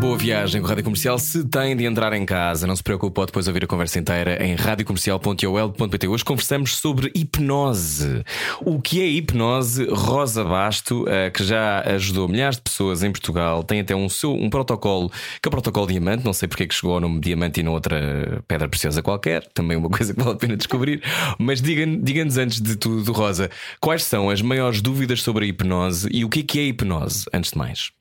[0.01, 1.19] Boa viagem com a Rádio Comercial.
[1.19, 4.43] Se tem de entrar em casa, não se preocupe, pode depois ouvir a conversa inteira
[4.43, 6.09] em radiocomercial.ol.pt.
[6.09, 8.25] Hoje conversamos sobre hipnose.
[8.63, 9.87] O que é hipnose?
[9.91, 14.33] Rosa Basto, eh, que já ajudou milhares de pessoas em Portugal, tem até um, seu,
[14.33, 16.25] um protocolo, que é o protocolo Diamante.
[16.25, 19.47] Não sei porque é que chegou ao nome Diamante e não outra pedra preciosa qualquer.
[19.53, 21.03] Também uma coisa que vale a pena descobrir.
[21.39, 26.09] Mas diga-nos diga antes de tudo, Rosa, quais são as maiores dúvidas sobre a hipnose
[26.11, 28.00] e o que é que é hipnose, antes de mais?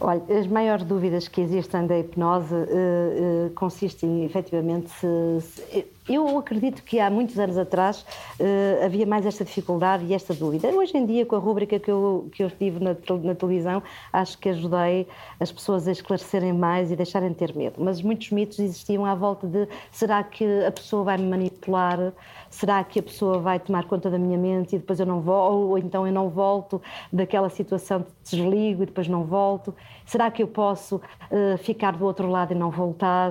[0.00, 6.38] Olha, as maiores dúvidas que existem da hipnose uh, uh, consistem efetivamente se, se, eu
[6.38, 8.04] acredito que há muitos anos atrás
[8.40, 10.68] uh, havia mais esta dificuldade e esta dúvida.
[10.68, 14.38] Hoje em dia, com a rúbrica que eu, que eu estive na, na, televisão, acho
[14.38, 15.06] que ajudei
[15.38, 17.76] as pessoas a esclarecerem mais e deixarem de ter medo.
[17.78, 22.12] Mas muitos mitos existiam à volta de será que a pessoa vai me manipular?
[22.50, 25.70] Será que a pessoa vai tomar conta da minha mente e depois eu não volto?
[25.70, 29.74] Ou então eu não volto daquela situação de desligo e depois não volto?
[30.10, 33.30] Será que eu posso uh, ficar do outro lado e não voltar?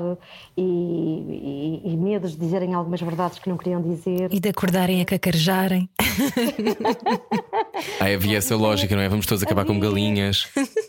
[0.56, 4.34] E, e, e medos de dizerem algumas verdades que não queriam dizer.
[4.34, 5.90] E de acordarem a cacarejarem.
[8.00, 9.10] ah, havia essa lógica, não é?
[9.10, 10.48] Vamos todos acabar como galinhas.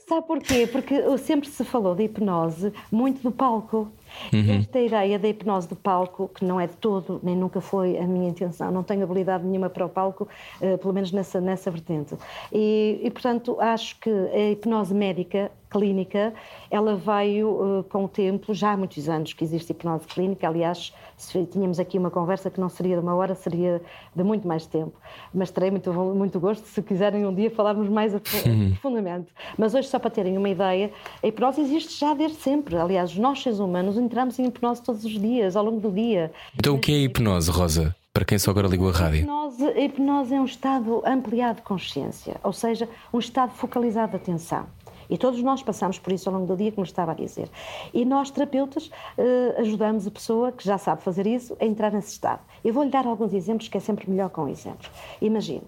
[0.08, 0.68] Sabe porquê?
[0.70, 3.90] Porque sempre se falou de hipnose muito do palco.
[4.32, 4.58] Uhum.
[4.58, 8.06] Esta ideia da hipnose do palco, que não é de todo, nem nunca foi a
[8.06, 10.28] minha intenção, não tenho habilidade nenhuma para o palco,
[10.60, 12.16] uh, pelo menos nessa, nessa vertente.
[12.52, 16.34] E, e, portanto, acho que a hipnose médica clínica,
[16.70, 20.92] ela veio uh, com o tempo, já há muitos anos que existe hipnose clínica, aliás,
[21.16, 23.82] se tínhamos aqui uma conversa que não seria de uma hora, seria
[24.14, 24.92] de muito mais tempo.
[25.34, 28.12] Mas terei muito, muito gosto se quiserem um dia falarmos mais
[28.72, 29.28] profundamente.
[29.58, 32.76] Mas hoje, só para terem uma ideia, a hipnose existe já desde sempre.
[32.76, 36.32] Aliás, nós seres humanos entramos em hipnose todos os dias, ao longo do dia.
[36.56, 37.94] Então, o que é hipnose, Rosa?
[38.12, 39.20] Para quem só agora ligou a rádio.
[39.20, 44.10] A hipnose, a hipnose é um estado ampliado de consciência, ou seja, um estado focalizado
[44.10, 44.66] de atenção.
[45.10, 47.50] E todos nós passamos por isso ao longo do dia, como estava a dizer.
[47.92, 52.12] E nós, terapeutas, eh, ajudamos a pessoa que já sabe fazer isso a entrar nesse
[52.12, 52.40] estado.
[52.64, 54.90] Eu vou-lhe dar alguns exemplos que é sempre melhor com exemplos.
[55.20, 55.62] Imagine,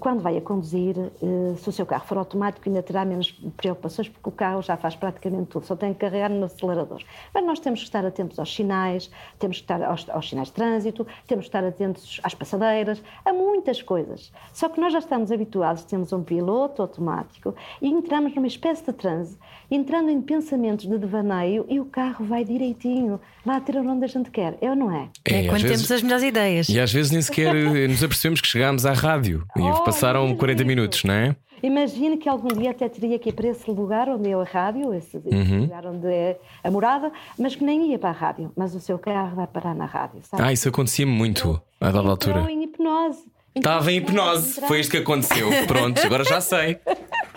[0.00, 4.08] quando vai a conduzir, eh, se o seu carro for automático, ainda terá menos preocupações,
[4.08, 7.02] porque o carro já faz praticamente tudo, só tem que carregar no acelerador.
[7.32, 10.54] Mas nós temos que estar atentos aos sinais, temos que estar aos, aos sinais de
[10.54, 14.32] trânsito, temos que estar atentos às passadeiras, a muitas coisas.
[14.52, 18.87] Só que nós já estamos habituados, temos um piloto automático e entramos numa espécie de
[18.92, 19.36] transe,
[19.70, 24.30] entrando em pensamentos de devaneio e o carro vai direitinho, vai ter onde a gente
[24.30, 24.56] quer.
[24.60, 25.08] É ou não é?
[25.24, 26.68] É, quando vezes, temos as melhores ideias.
[26.68, 27.54] E às vezes nem sequer
[27.88, 31.36] nos apercebemos que chegámos à rádio e oh, passaram 40 minutos, não é?
[31.62, 34.94] Imagina que algum dia até teria que ir para esse lugar onde é a rádio,
[34.94, 35.62] esse, uhum.
[35.62, 38.98] lugar onde é a morada, mas que nem ia para a rádio, mas o seu
[38.98, 40.20] carro vai parar na rádio.
[40.22, 40.42] Sabe?
[40.42, 42.38] Ah, isso acontecia muito a dada altura.
[42.38, 43.24] Estava em hipnose.
[43.54, 45.48] Estava em hipnose, foi isto que aconteceu.
[45.66, 46.78] Pronto, agora já sei.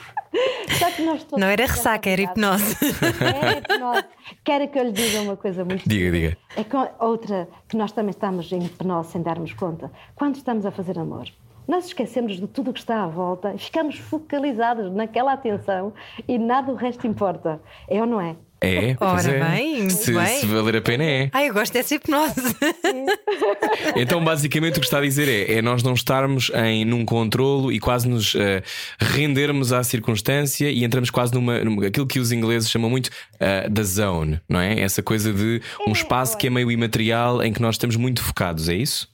[1.37, 2.77] Não era ressaca, era hipnose.
[3.21, 4.03] É hipnose.
[4.43, 5.87] Quero que eu lhe diga uma coisa muito.
[5.87, 6.37] Diga, diga.
[6.55, 9.91] É que outra que nós também estamos em hipnose sem darmos conta.
[10.15, 11.27] Quando estamos a fazer amor,
[11.67, 15.93] nós esquecemos de tudo o que está à volta, ficamos focalizados naquela atenção
[16.27, 17.61] e nada o resto importa.
[17.87, 18.35] É ou não é?
[18.63, 19.43] É, Ora é.
[19.43, 20.39] bem, se, bem.
[20.39, 21.29] se, valer a pena é.
[21.33, 22.55] Ah, eu gosto dessa hipnose.
[23.97, 27.71] então, basicamente, o que está a dizer é, é nós não estarmos em num controlo
[27.71, 28.39] e quase nos uh,
[28.99, 33.67] rendermos à circunstância e entramos quase numa, numa aquilo que os ingleses chamam muito uh,
[33.67, 34.79] da zone, não é?
[34.79, 38.69] Essa coisa de um espaço que é meio imaterial em que nós estamos muito focados,
[38.69, 39.11] é isso?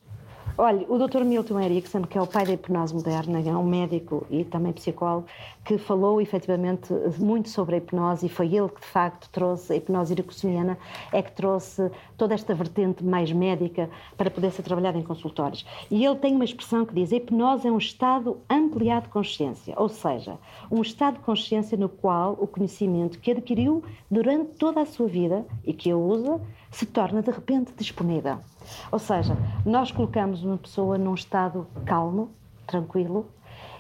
[0.60, 1.23] Olha, o Dr.
[1.23, 5.27] Milton Erickson, que é o pai da hipnose moderna, é um médico e também psicólogo,
[5.67, 9.75] que falou efetivamente muito sobre a hipnose e foi ele que de facto trouxe a
[9.75, 10.77] hipnose ericksoniana,
[11.12, 15.65] é que trouxe toda esta vertente mais médica para poder ser trabalhada em consultórios.
[15.91, 19.73] E ele tem uma expressão que diz: a hipnose é um estado ampliado de consciência,
[19.77, 20.38] ou seja,
[20.71, 25.45] um estado de consciência no qual o conhecimento que adquiriu durante toda a sua vida
[25.65, 26.39] e que o usa
[26.71, 28.38] se torna de repente disponível.
[28.89, 32.32] Ou seja, nós colocamos uma pessoa num estado calmo,
[32.65, 33.25] tranquilo,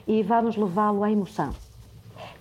[0.05, 1.53] e vamos levá-lo à emoção.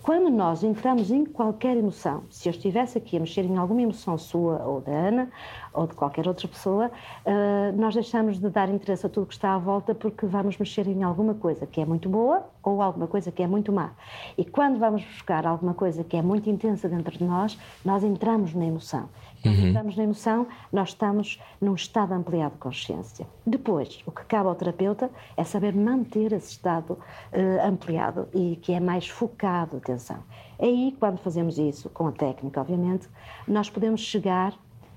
[0.07, 4.17] Quando nós entramos em qualquer emoção, se eu estivesse aqui a mexer em alguma emoção
[4.17, 5.29] sua ou da Ana
[5.73, 6.93] ou de qualquer outra pessoa,
[7.27, 10.87] uh, nós deixamos de dar interesse a tudo que está à volta porque vamos mexer
[10.87, 13.95] em alguma coisa que é muito boa ou alguma coisa que é muito má.
[14.39, 18.55] E quando vamos buscar alguma coisa que é muito intensa dentro de nós, nós entramos
[18.55, 19.09] na emoção.
[19.45, 19.69] Uhum.
[19.69, 23.27] estamos na emoção, nós estamos num estado ampliado de consciência.
[23.47, 28.73] Depois, o que cabe ao terapeuta é saber manter esse estado uh, ampliado e que
[28.73, 30.19] é mais focado, atenção.
[30.59, 33.09] É aí, quando fazemos isso, com a técnica, obviamente,
[33.47, 34.55] nós podemos chegar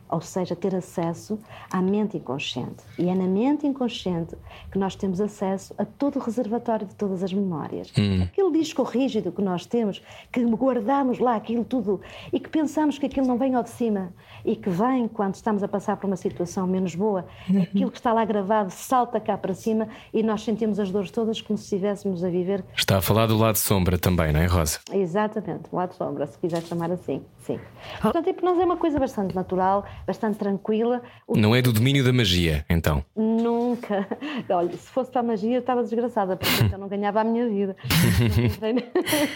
[0.10, 1.40] ou seja, ter acesso
[1.72, 2.84] à mente inconsciente.
[2.98, 4.36] E é na mente inconsciente
[4.72, 7.92] que nós temos acesso a todo o reservatório de todas as memórias.
[7.98, 8.24] Hum.
[8.24, 12.02] Aquele disco rígido que nós temos, que guardamos lá aquilo tudo
[12.34, 14.12] e que pensamos que aquilo não vem ao de cima
[14.44, 17.62] e que vem quando estamos a passar por uma situação menos boa, uhum.
[17.62, 21.42] aquilo que está lá gravado salta cá para cima e nós sentimos as dores todas
[21.42, 22.64] como se estivéssemos a viver.
[22.76, 24.80] Está a falar do lado sombra também, não é, Rosa?
[24.92, 27.60] Exatamente, o lado sombra, se quiser chamar assim, sim.
[28.02, 31.02] Portanto, a hipnose é uma coisa bastante natural, bastante tranquila.
[31.28, 33.04] Não é do domínio da magia, então?
[33.16, 34.08] Nunca.
[34.50, 37.48] Olha, se fosse para a magia, eu estava desgraçada, porque eu não ganhava a minha
[37.48, 37.76] vida.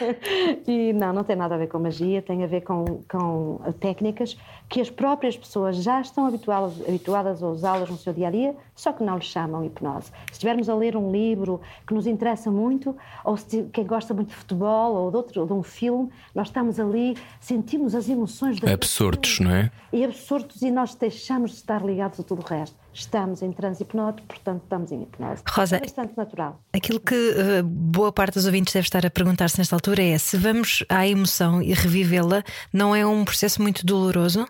[0.67, 4.37] e não, não tem nada a ver com magia, tem a ver com, com técnicas
[4.69, 8.55] que as próprias pessoas já estão habituadas, habituadas a usá-las no seu dia a dia,
[8.75, 10.07] só que não lhe chamam hipnose.
[10.27, 14.29] Se estivermos a ler um livro que nos interessa muito, ou se quem gosta muito
[14.29, 19.39] de futebol ou de, outro, de um filme, nós estamos ali, sentimos as emoções absortos,
[19.39, 19.71] não é?
[19.91, 22.75] E absortos e nós deixamos de estar ligados a tudo o resto.
[22.93, 25.41] Estamos em transe hipnótico, portanto estamos em hipnose.
[25.49, 26.59] Rosa, é bastante natural.
[26.71, 30.37] Aquilo que uh, boa parte dos ouvintes deve estar a perguntar-se nesta altura é se
[30.37, 34.47] vamos à emoção e revivê-la, não é um processo muito doloroso?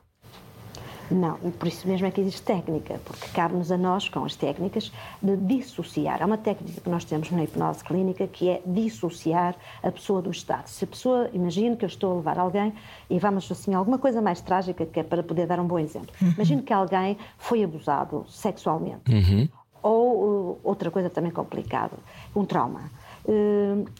[1.11, 4.91] Não, por isso mesmo é que existe técnica, porque cabe-nos a nós, com as técnicas,
[5.21, 6.21] de dissociar.
[6.21, 10.31] Há uma técnica que nós temos na hipnose clínica que é dissociar a pessoa do
[10.31, 10.67] estado.
[10.67, 12.73] Se a pessoa, imagine que eu estou a levar alguém
[13.09, 16.09] e vamos assim, alguma coisa mais trágica, que é para poder dar um bom exemplo.
[16.21, 16.31] Uhum.
[16.35, 19.11] Imagine que alguém foi abusado sexualmente.
[19.11, 19.47] Uhum.
[19.81, 21.97] Ou uh, outra coisa também complicada,
[22.35, 22.89] um trauma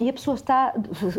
[0.02, 0.74] e a pessoa está,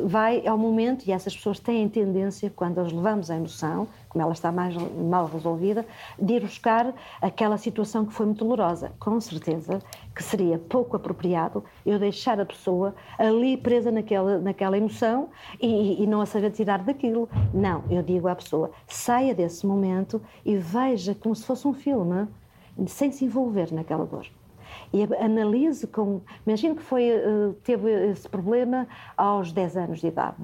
[0.04, 4.32] vai ao momento, e essas pessoas têm tendência, quando as levamos à emoção, como ela
[4.32, 5.86] está mais mal resolvida,
[6.20, 8.92] de ir buscar aquela situação que foi muito dolorosa.
[9.00, 9.80] Com certeza
[10.14, 16.06] que seria pouco apropriado eu deixar a pessoa ali presa naquela, naquela emoção e, e
[16.06, 17.28] não a saber tirar daquilo.
[17.52, 22.28] Não, eu digo à pessoa: saia desse momento e veja como se fosse um filme,
[22.86, 24.26] sem se envolver naquela dor
[24.94, 26.20] e analise com.
[26.46, 30.36] Imagino que foi, eh, teve esse problema aos 10 anos de idade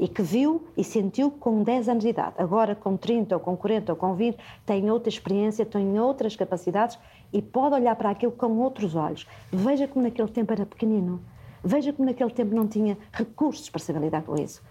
[0.00, 2.34] e que viu e sentiu com 10 anos de idade.
[2.38, 4.36] Agora, com 30 ou com 40 ou com 20,
[4.66, 6.98] tem outra experiência, tem outras capacidades
[7.32, 9.26] e pode olhar para aquilo com outros olhos.
[9.52, 11.20] Veja como naquele tempo era pequenino.
[11.62, 14.62] Veja como naquele tempo não tinha recursos para saber lidar com isso.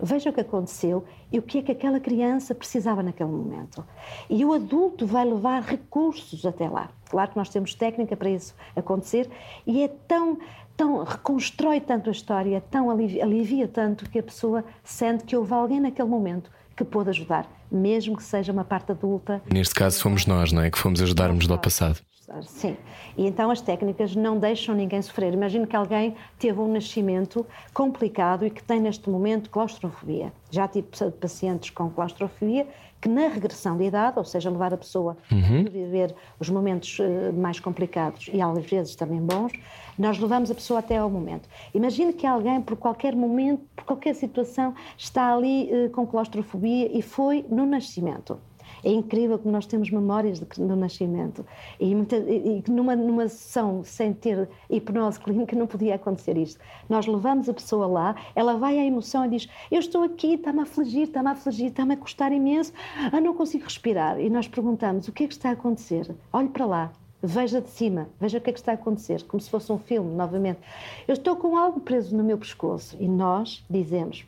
[0.00, 3.84] Veja o que aconteceu e o que é que aquela criança precisava naquele momento.
[4.28, 6.90] E o adulto vai levar recursos até lá.
[7.08, 9.30] Claro que nós temos técnica para isso acontecer
[9.66, 10.38] e é tão,
[10.76, 15.52] tão reconstrói tanto a história, tão alivia, alivia tanto que a pessoa sente que houve
[15.52, 19.40] alguém naquele momento que pôde ajudar, mesmo que seja uma parte adulta.
[19.52, 20.70] Neste caso fomos nós, não é?
[20.70, 22.00] Que fomos ajudarmos do passado.
[22.42, 22.76] Sim.
[23.16, 25.32] E então as técnicas não deixam ninguém sofrer.
[25.34, 30.32] Imagino que alguém teve um nascimento complicado e que tem neste momento claustrofobia.
[30.50, 30.88] Já tive
[31.20, 32.66] pacientes com claustrofobia
[33.04, 35.66] que na regressão de idade, ou seja, levar a pessoa uhum.
[35.66, 39.52] a viver os momentos eh, mais complicados e às vezes também bons,
[39.98, 41.46] nós levamos a pessoa até ao momento.
[41.74, 47.02] Imagine que alguém, por qualquer momento, por qualquer situação, está ali uh, com claustrofobia e
[47.02, 48.38] foi no nascimento.
[48.84, 51.44] É incrível como nós temos memórias do nascimento.
[51.80, 56.60] E, muita, e numa, numa sessão sem ter hipnose clínica não podia acontecer isto.
[56.88, 60.60] Nós levamos a pessoa lá, ela vai à emoção e diz: Eu estou aqui, está-me
[60.60, 62.72] a afligir, está-me a afligir, está-me a custar imenso,
[63.10, 64.20] ah, não consigo respirar.
[64.20, 66.14] E nós perguntamos: O que é que está a acontecer?
[66.30, 66.92] Olhe para lá,
[67.22, 69.78] veja de cima, veja o que é que está a acontecer, como se fosse um
[69.78, 70.60] filme, novamente.
[71.08, 74.26] Eu estou com algo preso no meu pescoço e nós dizemos,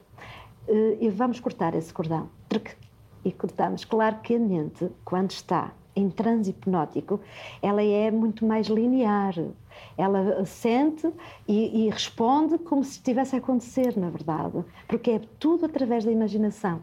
[0.66, 2.30] uh, vamos cortar esse cordão
[3.26, 3.84] e cortamos.
[3.84, 7.20] Claro que a mente, quando está em transe hipnótico,
[7.60, 9.34] ela é muito mais linear.
[9.98, 11.10] Ela sente
[11.48, 16.12] e, e, responde como se estivesse a acontecer, na verdade, porque é tudo através da
[16.12, 16.80] imaginação.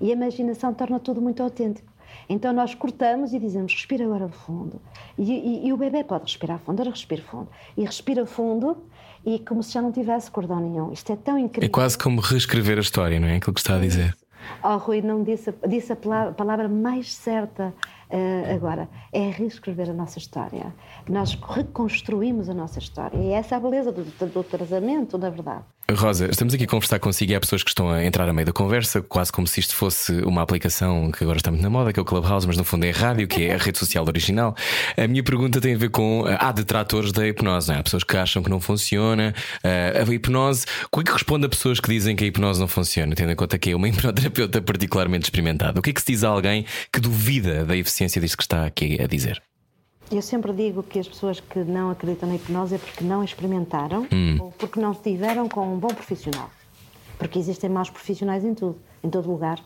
[0.00, 1.92] E a imaginação torna tudo muito autêntico.
[2.28, 4.80] Então nós cortamos e dizemos respira agora fundo.
[5.18, 7.48] E, e, e o bebê pode respirar fundo, ora respira fundo.
[7.76, 8.76] E respira fundo
[9.26, 10.92] e como se já não tivesse cordão nenhum.
[10.92, 11.66] Isto é tão incrível.
[11.66, 13.36] É quase como reescrever a história, não é?
[13.36, 14.16] Aquilo que está a dizer.
[14.62, 17.74] Oh, Rui não disse, disse a palavra mais certa
[18.12, 18.88] uh, agora.
[19.12, 20.72] É reescrever a nossa história.
[21.08, 23.16] Nós reconstruímos a nossa história.
[23.18, 25.64] E essa é a beleza do, do, na verdade.
[25.90, 28.46] Rosa, estamos aqui a conversar consigo e há pessoas que estão a entrar a meio
[28.46, 31.92] da conversa, quase como se isto fosse uma aplicação que agora está muito na moda,
[31.92, 34.06] que é o Clubhouse, mas no fundo é a rádio, que é a rede social
[34.06, 34.54] original.
[34.96, 36.24] A minha pergunta tem a ver com.
[36.38, 37.80] Há detratores da hipnose, não é?
[37.80, 39.34] Há pessoas que acham que não funciona.
[39.62, 40.64] Eh, a hipnose.
[40.90, 43.36] Como é que responde a pessoas que dizem que a hipnose não funciona, tendo em
[43.36, 45.78] conta que é uma hipnoterapeuta particularmente experimentada?
[45.78, 48.66] O que é que se diz a alguém que duvida da eficiência disto que está
[48.66, 49.42] aqui a dizer?
[50.10, 54.06] Eu sempre digo que as pessoas que não acreditam na hipnose é porque não experimentaram
[54.12, 54.36] hum.
[54.40, 56.50] ou porque não estiveram com um bom profissional.
[57.16, 59.58] Porque existem maus profissionais em tudo, em todo lugar.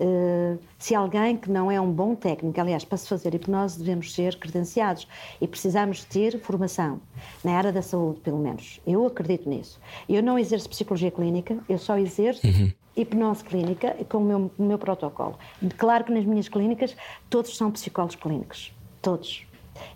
[0.00, 4.12] Uh, se alguém que não é um bom técnico, aliás, para se fazer hipnose devemos
[4.12, 5.06] ser credenciados
[5.40, 7.00] e precisamos ter formação,
[7.44, 8.80] na área da saúde, pelo menos.
[8.84, 9.78] Eu acredito nisso.
[10.08, 12.72] Eu não exerço psicologia clínica, eu só exerço uhum.
[12.96, 15.38] Hipnose clínica com o meu, o meu protocolo.
[15.76, 16.96] Claro que nas minhas clínicas
[17.30, 18.72] todos são psicólogos clínicos.
[19.00, 19.46] Todos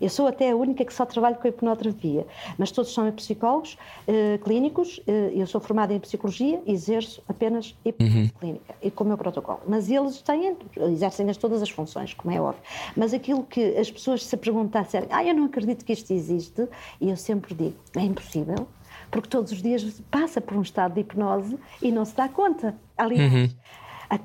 [0.01, 2.27] eu sou até a única que só trabalho com a hipnoterapia,
[2.59, 5.01] mas todos são psicólogos eh, clínicos.
[5.07, 8.29] Eh, eu sou formada em psicologia e exerço apenas hipnose uhum.
[8.41, 9.61] clínica e com o meu protocolo.
[9.67, 10.57] Mas eles têm,
[10.93, 12.63] exercem todas as funções, como é óbvio.
[12.97, 16.67] Mas aquilo que as pessoas se perguntassem, ah, eu não acredito que isto existe,
[17.01, 18.67] e eu sempre digo, é impossível
[19.17, 22.77] porque todos os dias passa por um estado de hipnose e não se dá conta.
[22.99, 23.49] Aliás, uhum.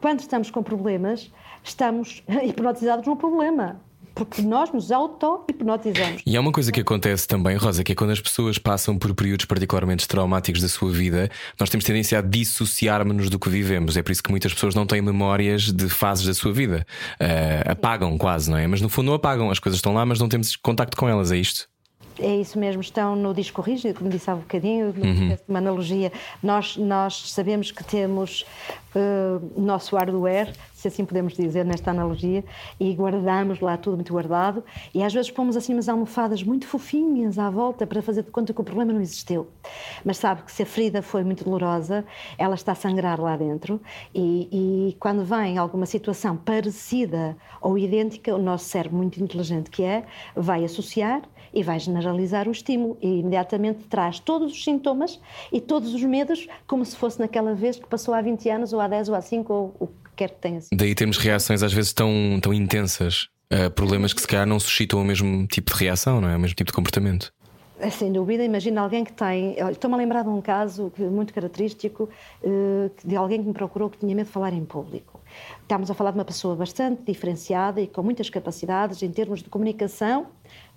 [0.02, 1.32] quando estamos com problemas,
[1.64, 3.80] estamos hipnotizados num problema
[4.14, 6.22] porque nós nos auto-hipnotizamos.
[6.26, 9.16] E há uma coisa que acontece também, Rosa, que é quando as pessoas passam por
[9.16, 13.96] períodos particularmente traumáticos da sua vida, nós temos tendência a dissociarmos-nos do que vivemos.
[13.96, 16.86] É por isso que muitas pessoas não têm memórias de fases da sua vida.
[17.14, 18.68] Uh, apagam quase, não é?
[18.68, 21.32] Mas no fundo não apagam, as coisas estão lá, mas não temos contacto com elas,
[21.32, 21.71] é isto?
[22.22, 25.38] É isso mesmo, estão no disco rígido, como disse há um bocadinho, uhum.
[25.48, 26.12] uma analogia.
[26.42, 28.46] Nós, nós sabemos que temos
[28.96, 32.44] uh, nosso hardware, se assim podemos dizer, nesta analogia,
[32.80, 37.40] e guardamos lá tudo muito guardado, e às vezes pomos assim umas almofadas muito fofinhas
[37.40, 39.48] à volta para fazer de conta que o problema não existiu.
[40.06, 42.06] Mas sabe que se a ferida foi muito dolorosa,
[42.38, 43.82] ela está a sangrar lá dentro,
[44.14, 49.84] e, e quando vem alguma situação parecida ou idêntica, o nosso cérebro, muito inteligente que
[49.84, 50.06] é,
[50.36, 51.22] vai associar
[51.54, 55.20] e vai generalizar o estímulo e imediatamente traz todos os sintomas
[55.52, 58.80] e todos os medos como se fosse naquela vez que passou há 20 anos ou
[58.80, 60.78] há 10 ou há 5 ou o que quer que tenha sido.
[60.78, 63.28] Daí temos reações às vezes tão, tão intensas.
[63.50, 66.36] a problemas que se calhar não suscitam o mesmo tipo de reação, não é?
[66.36, 67.34] O mesmo tipo de comportamento.
[67.82, 69.56] É, Sem dúvida, imagina alguém que tem.
[69.72, 72.08] Estou-me a lembrar de um caso muito característico
[72.44, 75.20] eh, de alguém que me procurou que tinha medo de falar em público.
[75.64, 79.50] Estamos a falar de uma pessoa bastante diferenciada e com muitas capacidades em termos de
[79.50, 80.28] comunicação,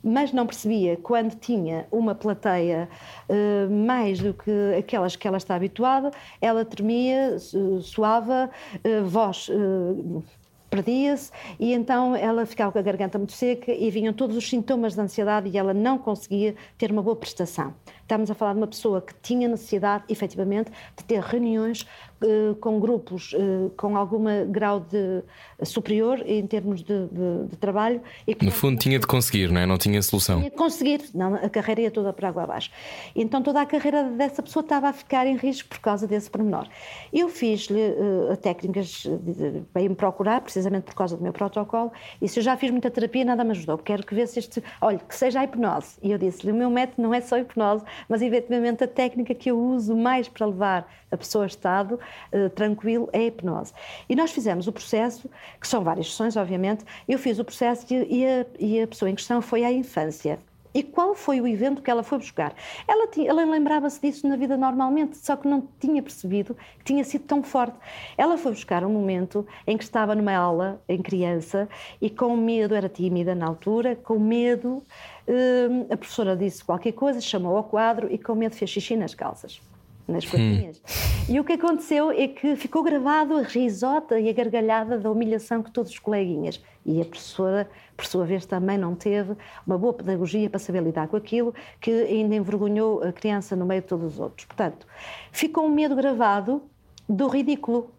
[0.04, 2.88] mas não percebia quando tinha uma plateia
[3.28, 8.50] eh, mais do que aquelas que ela está habituada, ela tremia, su- suava,
[8.84, 9.48] eh, voz.
[9.50, 10.22] eh,
[10.70, 11.30] perdia-se
[11.60, 15.00] e então ela ficava com a garganta muito seca e vinham todos os sintomas de
[15.00, 17.72] ansiedade e ela não conseguia ter uma boa prestação.
[18.04, 21.86] Estamos a falar de uma pessoa que tinha necessidade, efetivamente, de ter reuniões
[22.20, 25.22] eh, com grupos eh, com algum grau de
[25.64, 29.58] superior em termos de, de- de trabalho e que No fundo, tinha de conseguir, não
[29.58, 29.64] é?
[29.64, 30.38] Não tinha solução.
[30.38, 32.70] tinha que conseguir, senão a carreira ia toda para água abaixo.
[33.16, 36.68] Então toda a carreira dessa pessoa estava a ficar em risco por causa desse pormenor.
[37.10, 41.32] Eu fiz-lhe eh, técnicas de- de- para ir me procurar, precisamente por causa do meu
[41.32, 41.90] protocolo,
[42.20, 43.78] e se eu já fiz muita terapia, nada me ajudou.
[43.78, 44.62] Quero que vesse este.
[44.82, 45.96] Olha, que seja a hipnose.
[46.02, 49.50] E eu disse-lhe: o meu método não é só hipnose, mas efetivamente a técnica que
[49.50, 51.98] eu uso mais para levar a pessoa a estado
[52.32, 53.72] eh, tranquilo é a hipnose.
[54.08, 55.30] E nós fizemos o processo,
[55.60, 56.84] que são várias sessões, obviamente.
[57.08, 60.38] Eu fiz o processo e, e a, e a pessoa em questão foi à infância.
[60.74, 62.52] E qual foi o evento que ela foi buscar?
[62.88, 67.24] Ela, ela lembrava-se disso na vida normalmente, só que não tinha percebido que tinha sido
[67.24, 67.76] tão forte.
[68.18, 71.68] Ela foi buscar um momento em que estava numa aula, em criança,
[72.00, 74.82] e com medo, era tímida na altura, com medo,
[75.28, 79.14] hum, a professora disse qualquer coisa, chamou ao quadro e com medo fez xixi nas
[79.14, 79.60] calças
[80.06, 80.82] nas coisinhas.
[81.28, 85.62] E o que aconteceu é que ficou gravado a risota e a gargalhada da humilhação
[85.62, 86.62] que todos os coleguinhas.
[86.84, 89.34] E a professora, por sua vez, também não teve
[89.66, 93.80] uma boa pedagogia para saber lidar com aquilo, que ainda envergonhou a criança no meio
[93.80, 94.46] de todos os outros.
[94.46, 94.86] Portanto,
[95.32, 96.62] ficou um medo gravado
[97.08, 97.90] do ridículo.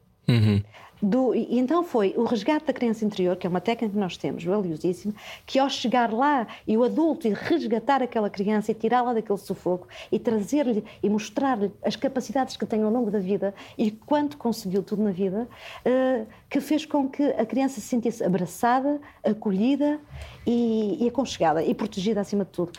[1.02, 4.18] Do- e então foi o resgate da criança interior, que é uma técnica que nós
[4.18, 5.14] temos, valiosíssima,
[5.46, 9.88] que ao chegar lá e o adulto e resgatar aquela criança e tirá-la daquele sufoco
[10.12, 14.82] e trazer-lhe e mostrar-lhe as capacidades que tem ao longo da vida e quanto conseguiu
[14.82, 15.48] tudo na vida,
[15.84, 20.00] eh, que fez com que a criança se sentisse abraçada, acolhida
[20.48, 22.72] e, e aconchegada e protegida acima de tudo.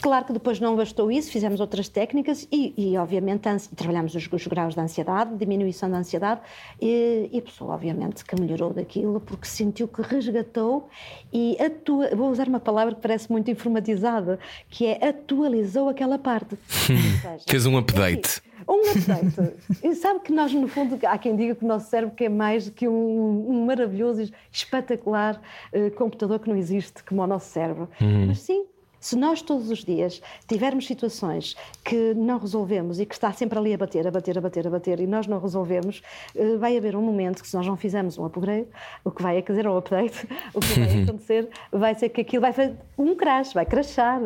[0.00, 4.46] Claro que depois não bastou isso, fizemos outras técnicas e, e, obviamente, trabalhamos os, os
[4.46, 6.40] graus de ansiedade, diminuição da ansiedade
[6.80, 10.88] e, e a pessoa, obviamente, que melhorou daquilo porque sentiu que resgatou
[11.32, 14.38] e atua, vou usar uma palavra que parece muito informatizada,
[14.70, 16.56] que é atualizou aquela parte.
[16.68, 18.40] Seja, Fez um update.
[18.68, 19.52] um update.
[19.82, 22.66] e sabe que nós, no fundo, há quem diga que o nosso cérebro é mais
[22.66, 25.40] do que um, um maravilhoso e espetacular
[25.72, 27.88] eh, computador que não existe como o nosso cérebro.
[28.26, 28.64] Mas sim.
[29.00, 33.72] Se nós todos os dias tivermos situações que não resolvemos e que está sempre ali
[33.72, 36.02] a bater, a bater, a bater, a bater e nós não resolvemos,
[36.34, 38.66] eh, vai haver um momento que se nós não fizermos um upgrade,
[39.04, 42.52] o que vai dizer um update, o que vai acontecer vai ser que aquilo vai
[42.52, 44.20] fazer um crash, vai crashar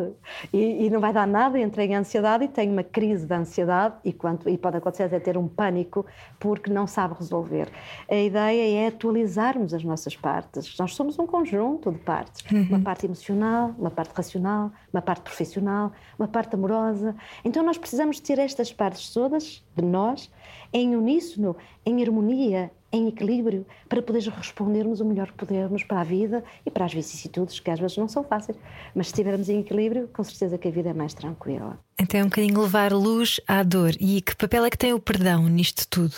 [0.53, 3.97] e, e não vai dar nada, entrei em ansiedade e tenho uma crise de ansiedade
[4.05, 6.07] e, quanto, e pode acontecer até ter um pânico
[6.39, 7.69] porque não sabe resolver.
[8.09, 10.77] A ideia é atualizarmos as nossas partes.
[10.79, 12.43] Nós somos um conjunto de partes.
[12.51, 14.62] Uma parte emocional, uma parte racional,
[14.93, 17.17] uma parte profissional, uma parte amorosa.
[17.45, 20.31] Então nós precisamos ter estas partes todas de nós
[20.73, 26.05] em uníssono, em harmonia, em equilíbrio, para poder respondermos o melhor que pudermos para a
[26.05, 28.59] vida e para as vicissitudes, que às vezes não são fáceis.
[28.95, 31.79] Mas se estivermos em equilíbrio, com certeza que a vida é mais tranquila.
[31.99, 33.93] Então é um bocadinho levar luz à dor.
[33.99, 36.15] E que papel é que tem o perdão nisto tudo?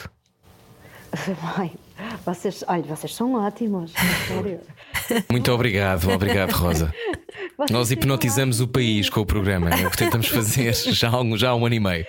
[1.56, 1.70] Ai,
[2.24, 3.92] vocês, olha, vocês são ótimos,
[4.26, 4.60] sério.
[5.30, 6.92] Muito obrigado, obrigado, Rosa.
[7.56, 11.20] Vocês Nós hipnotizamos o país com o programa, é o que tentamos fazer já há
[11.20, 12.06] um, já há um ano e meio.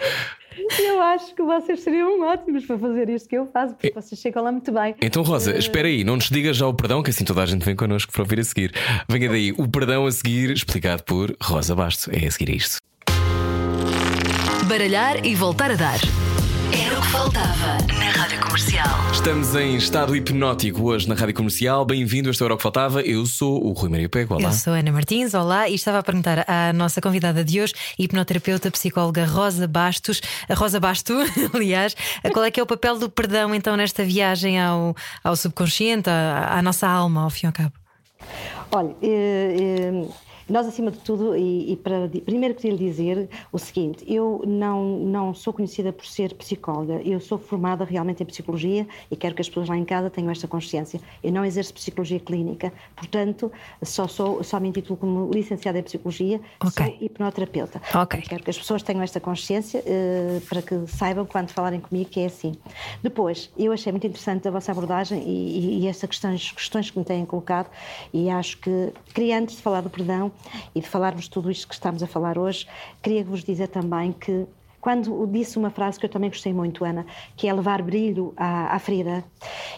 [0.79, 4.43] Eu acho que vocês seriam ótimos para fazer isto que eu faço, porque vocês chegam
[4.43, 4.95] lá muito bem.
[5.01, 7.63] Então, Rosa, espera aí, não nos digas já o perdão, que assim toda a gente
[7.63, 8.73] vem connosco para ouvir a seguir.
[9.07, 12.07] Venha daí, o perdão a seguir, explicado por Rosa Bastos.
[12.11, 12.77] É a seguir a isto.
[14.67, 15.99] Baralhar e voltar a dar.
[16.73, 17.94] Era o que faltava
[18.25, 19.11] Rádio Comercial.
[19.13, 21.85] Estamos em estado hipnótico hoje na Rádio Comercial.
[21.85, 23.01] Bem-vindo, este era o que faltava.
[23.01, 24.33] Eu sou o Rui Maria Pego.
[24.33, 24.49] Olá.
[24.49, 28.71] Eu sou Ana Martins, olá, e estava a perguntar à nossa convidada de hoje, hipnoterapeuta,
[28.71, 31.13] psicóloga Rosa Bastos, a Rosa Basto,
[31.53, 31.95] aliás,
[32.33, 36.57] qual é que é o papel do perdão então nesta viagem ao, ao subconsciente, à,
[36.57, 37.73] à nossa alma, ao fim e ao cabo?
[38.71, 40.07] Olha, eh, eh,
[40.47, 44.99] Nós, acima de tudo, e, e para, primeiro queria lhe dizer o seguinte: eu não,
[44.99, 49.41] não sou conhecida por ser psicóloga, eu sou formada realmente em psicologia e quero que
[49.41, 50.99] as pessoas lá em casa tenham esta consciência.
[51.23, 53.51] Eu não exerço psicologia clínica, portanto,
[53.83, 56.85] só, sou, só me intitulo como licenciada em psicologia, Ok.
[56.85, 57.81] sou hipnoterapeuta.
[57.93, 58.21] Ok.
[58.21, 62.19] Quero que as pessoas tenham esta consciência eh, para que saibam quando falarem comigo que
[62.19, 62.53] é assim.
[63.01, 67.05] Depois, eu achei muito interessante a vossa abordagem e, e, e questões, questões que me
[67.05, 67.69] têm colocado
[68.13, 70.31] e acho que, queria antes de falar do perdão
[70.73, 72.67] e de falarmos tudo isto que estamos a falar hoje,
[73.01, 74.47] queria vos dizer também que
[74.85, 78.75] quando disse uma frase que eu também gostei muito, Ana, que é levar brilho à,
[78.75, 79.25] à ferida.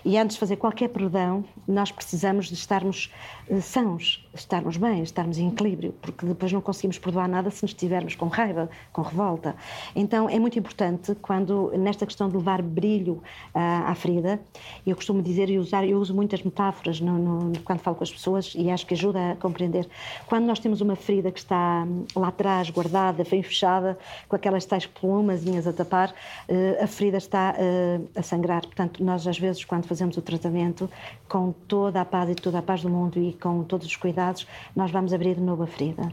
[0.04, 3.10] E antes de fazer qualquer perdão, nós precisamos de estarmos
[3.50, 7.72] eh, sãos, estarmos bem, estarmos em equilíbrio, porque depois não conseguimos perdoar nada se nos
[7.72, 9.56] estivermos com raiva, com revolta.
[9.96, 13.22] Então é muito importante quando, nesta questão de levar brilho
[13.54, 14.40] à, à ferida,
[14.86, 18.12] eu costumo dizer e usar, eu uso muitas metáforas no, no, quando falo com as
[18.12, 19.88] pessoas e acho que ajuda a compreender.
[20.28, 24.66] Quando nós temos uma ferida que está hum, lá atrás, guardada, bem fechada, com aquelas
[24.66, 26.14] tais plumazinhas a tapar,
[26.48, 28.62] eh, a ferida está eh, a sangrar.
[28.62, 30.90] Portanto, nós às vezes, quando fazemos o tratamento,
[31.28, 34.27] com toda a paz e toda a paz do mundo e com todos os cuidados,
[34.76, 36.12] nós vamos abrir de novo a ferida.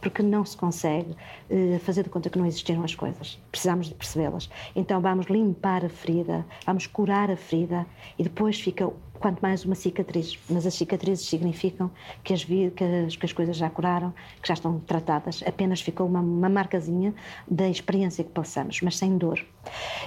[0.00, 1.16] Porque não se consegue
[1.48, 3.38] eh, fazer de conta que não existiram as coisas.
[3.50, 4.50] Precisamos de percebê-las.
[4.74, 7.86] Então vamos limpar a ferida, vamos curar a ferida
[8.18, 10.38] e depois fica quanto mais uma cicatriz.
[10.48, 11.90] Mas as cicatrizes significam
[12.22, 14.12] que as, vi- que as, que as coisas já curaram,
[14.42, 15.42] que já estão tratadas.
[15.46, 17.14] Apenas ficou uma, uma marcazinha
[17.50, 19.44] da experiência que passamos, mas sem dor.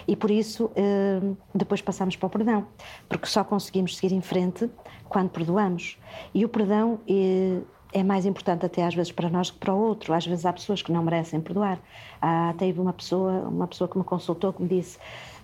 [0.08, 1.20] E por isso eh,
[1.54, 2.66] depois passamos para o perdão,
[3.08, 4.70] porque só conseguimos seguir em frente
[5.08, 5.98] quando perdoamos.
[6.34, 7.60] E o perdão eh,
[7.94, 10.14] é mais importante até às vezes para nós que para o outro.
[10.14, 11.78] Às vezes há pessoas que não merecem perdoar.
[12.22, 14.98] Ah, teve uma pessoa, uma pessoa que me consultou que me disse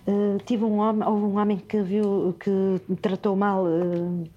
[0.08, 2.50] eh, tive um homem, houve um homem que viu que
[2.88, 4.28] me tratou mal, eh,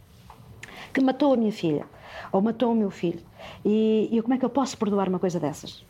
[0.94, 1.86] que matou a minha filha
[2.32, 3.22] ou matou o meu filho.
[3.66, 5.86] E, e como é que eu posso perdoar uma coisa dessas?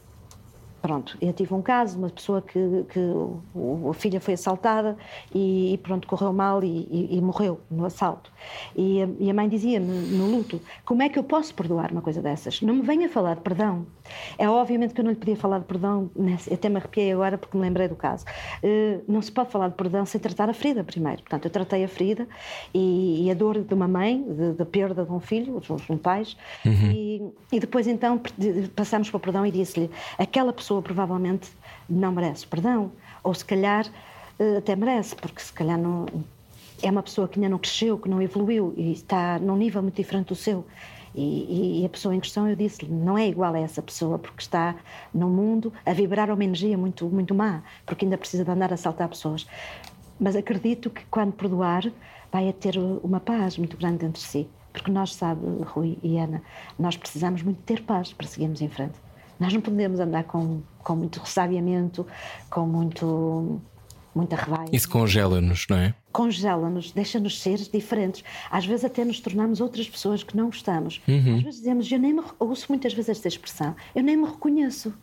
[0.82, 2.60] Pronto, eu tive um caso, uma pessoa que,
[2.90, 3.00] que
[3.54, 4.98] o- a filha foi assaltada
[5.34, 8.32] e, e pronto, correu mal e, e- e morreu no assalto.
[8.76, 9.86] E, a- e a mãe dizia-me
[10.18, 12.62] no luto: como é que eu posso perdoar uma coisa dessas?
[12.62, 13.86] Não me venha falar de perdão.
[14.40, 16.10] É obviamente que eu não lhe podia falar de perdão,
[16.52, 18.26] até me arrepiei agora porque me lembrei do caso.
[18.64, 21.22] Eh, não se pode falar de perdão sem tratar a ferida primeiro.
[21.22, 22.28] Portanto, eu tratei a ferida
[22.74, 24.26] e, a dor de uma mãe,
[24.58, 27.22] da perda de um filho, de uns pais, e,
[27.52, 28.20] e depois então
[28.76, 31.50] passamos para o perdão e disse-lhe: aquela pessoa provavelmente
[31.90, 32.92] não merece perdão,
[33.24, 33.88] ou se calhar
[34.38, 36.06] eh, até merece, porque se calhar não.
[36.84, 39.96] É uma pessoa que ainda não cresceu, que não evoluiu e está num nível muito
[39.96, 40.66] diferente do seu.
[41.14, 44.18] E, e- e a pessoa em questão, eu disse-lhe, não é igual a essa pessoa,
[44.18, 44.76] porque está
[45.14, 48.78] no mundo a vibrar uma energia muito, muito má, porque ainda precisa de andar a
[48.78, 49.46] saltar pessoas.
[50.20, 51.84] Mas acredito que quando perdoar,
[52.32, 54.48] vai a ter uma paz muito grande dentro de si.
[54.74, 56.42] Porque nós, sabe, Rui e Ana,
[56.80, 58.94] nós precisamos muito ter paz para seguirmos em frente.
[59.42, 62.06] Nós não podemos andar com, com muito ressabiamento,
[62.48, 63.60] com muito,
[64.14, 65.96] muita raiva Isso congela-nos, não é?
[66.12, 68.24] congela-nos, deixa-nos ser diferentes.
[68.52, 71.02] Às vezes até nos tornamos outras pessoas que não gostamos.
[71.08, 71.38] Uhum.
[71.38, 74.94] Às vezes dizemos, eu nem me, ouço muitas vezes esta expressão, eu nem me reconheço.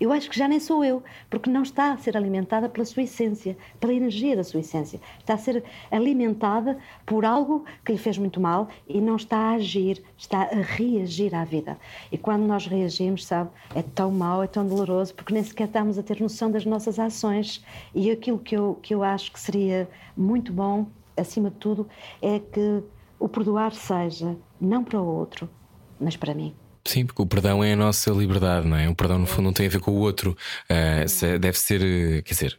[0.00, 3.02] Eu acho que já nem sou eu, porque não está a ser alimentada pela sua
[3.02, 5.00] essência, pela energia da sua essência.
[5.18, 9.54] Está a ser alimentada por algo que lhe fez muito mal e não está a
[9.54, 11.76] agir, está a reagir à vida.
[12.12, 15.98] E quando nós reagimos, sabe, é tão mau, é tão doloroso, porque nem sequer estamos
[15.98, 17.64] a ter noção das nossas ações.
[17.94, 20.86] E aquilo que eu, que eu acho que seria muito bom,
[21.16, 21.88] acima de tudo,
[22.22, 22.82] é que
[23.18, 25.48] o perdoar seja não para o outro,
[26.00, 26.54] mas para mim.
[26.88, 28.88] Sim, porque o perdão é a nossa liberdade, não é?
[28.88, 30.34] O perdão, no fundo, não tem a ver com o outro.
[30.70, 32.58] Ah, se- deve ser, eh, quer dizer,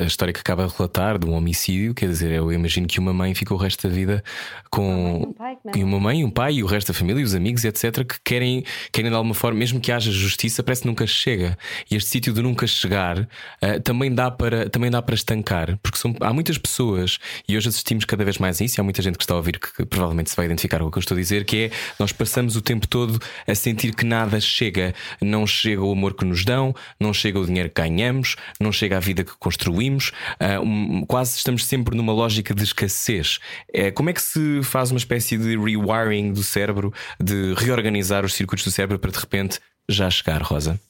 [0.00, 3.12] a história que acaba de relatar de um homicídio, quer dizer, eu imagino que uma
[3.12, 4.24] mãe fica o resto da vida
[4.70, 5.34] com.
[5.74, 5.78] é?
[5.78, 8.16] E uma mãe, um pai e o resto da família, e os amigos, etc., que
[8.24, 11.58] querem, querem de alguma forma, mesmo que haja justiça, parece que nunca chega.
[11.90, 13.28] E este sítio de nunca chegar
[13.60, 17.68] ah, também, dá para, também dá para estancar, porque são, há muitas pessoas, e hoje
[17.68, 19.70] assistimos cada vez mais a isso, e há muita gente que está a ouvir que,
[19.70, 22.10] que provavelmente se vai identificar com o que eu estou a dizer, que é nós
[22.10, 24.94] passamos o tempo todo a sentir que nada chega.
[25.20, 28.96] Não chega o amor que nos dão, não chega o dinheiro que ganhamos, não chega
[28.96, 30.12] a vida que construímos.
[30.40, 33.38] ah, um- quase estamos sempre numa lógica de escassez.
[33.72, 38.34] É, como é que se faz uma espécie de rewiring do cérebro, de reorganizar os
[38.34, 40.80] circuitos do cérebro para de repente já chegar, Rosa?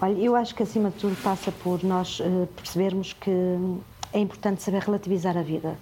[0.00, 3.30] Olha, eu acho que acima de tudo passa por nós eh, percebermos que
[4.12, 5.78] é importante saber relativizar a vida.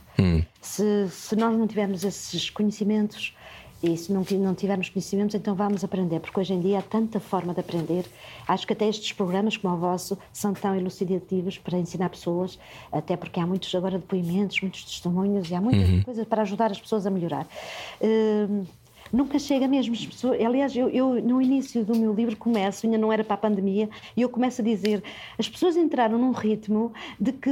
[0.60, 3.34] Se, se nós não tivermos esses conhecimentos
[3.82, 7.18] e se não, não tivermos conhecimentos, então vamos aprender, porque hoje em dia há tanta
[7.18, 8.04] forma de aprender.
[8.46, 12.58] Acho que até estes programas, como o vosso, são tão elucidativos para ensinar pessoas,
[12.92, 16.80] até porque há muitos agora depoimentos, muitos testemunhos e há muitas coisas para ajudar as
[16.80, 17.46] pessoas a melhorar.
[18.02, 18.64] Hum,
[19.12, 19.94] nunca chega mesmo.
[19.94, 23.34] As pessoas, aliás, eu, eu, no início do meu livro começo, ainda não era para
[23.34, 25.02] a pandemia, e eu começo a dizer:
[25.38, 27.50] as pessoas entraram num ritmo de que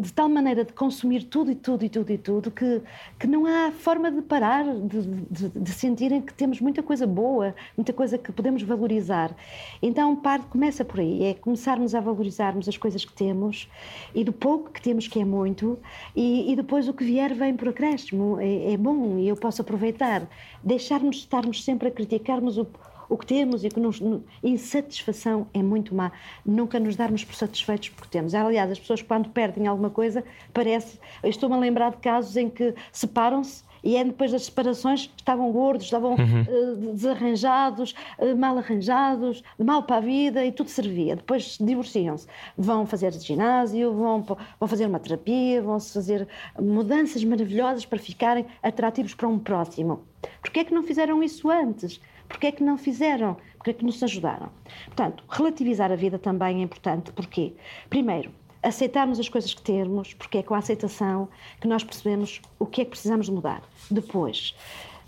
[0.00, 2.80] de tal maneira de consumir tudo e tudo e tudo e tudo que,
[3.18, 7.54] que não há forma de parar, de, de, de sentirem que temos muita coisa boa,
[7.76, 9.34] muita coisa que podemos valorizar.
[9.82, 13.68] Então, parte começa por aí, é começarmos a valorizarmos as coisas que temos
[14.14, 15.78] e do pouco que temos, que é muito,
[16.14, 19.62] e, e depois o que vier vem por acréscimo, é, é bom e eu posso
[19.62, 20.28] aproveitar.
[20.62, 22.66] Deixarmos de estarmos sempre a criticarmos o,
[23.08, 24.00] o que temos e que nos,
[24.42, 26.12] insatisfação é muito má.
[26.44, 28.34] Nunca nos darmos por satisfeitos porque temos.
[28.34, 30.98] Aliás, as pessoas quando perdem alguma coisa, parece.
[31.24, 35.86] Estou-me a lembrar de casos em que separam-se e é depois das separações estavam gordos,
[35.86, 36.42] estavam uhum.
[36.42, 41.16] uh, desarranjados, uh, mal arranjados, mal para a vida e tudo servia.
[41.16, 42.26] Depois divorciam-se.
[42.56, 46.26] Vão fazer ginásio, vão, vão fazer uma terapia, vão fazer
[46.60, 50.02] mudanças maravilhosas para ficarem atrativos para um próximo.
[50.42, 52.00] Porquê é que não fizeram isso antes?
[52.28, 53.36] Porquê é que não fizeram?
[53.56, 54.50] Porquê é que nos ajudaram?
[54.86, 57.10] Portanto, relativizar a vida também é importante.
[57.12, 57.54] Porquê?
[57.88, 58.30] Primeiro,
[58.62, 61.28] aceitarmos as coisas que temos, porque é com a aceitação
[61.60, 63.62] que nós percebemos o que é que precisamos de mudar.
[63.90, 64.54] Depois,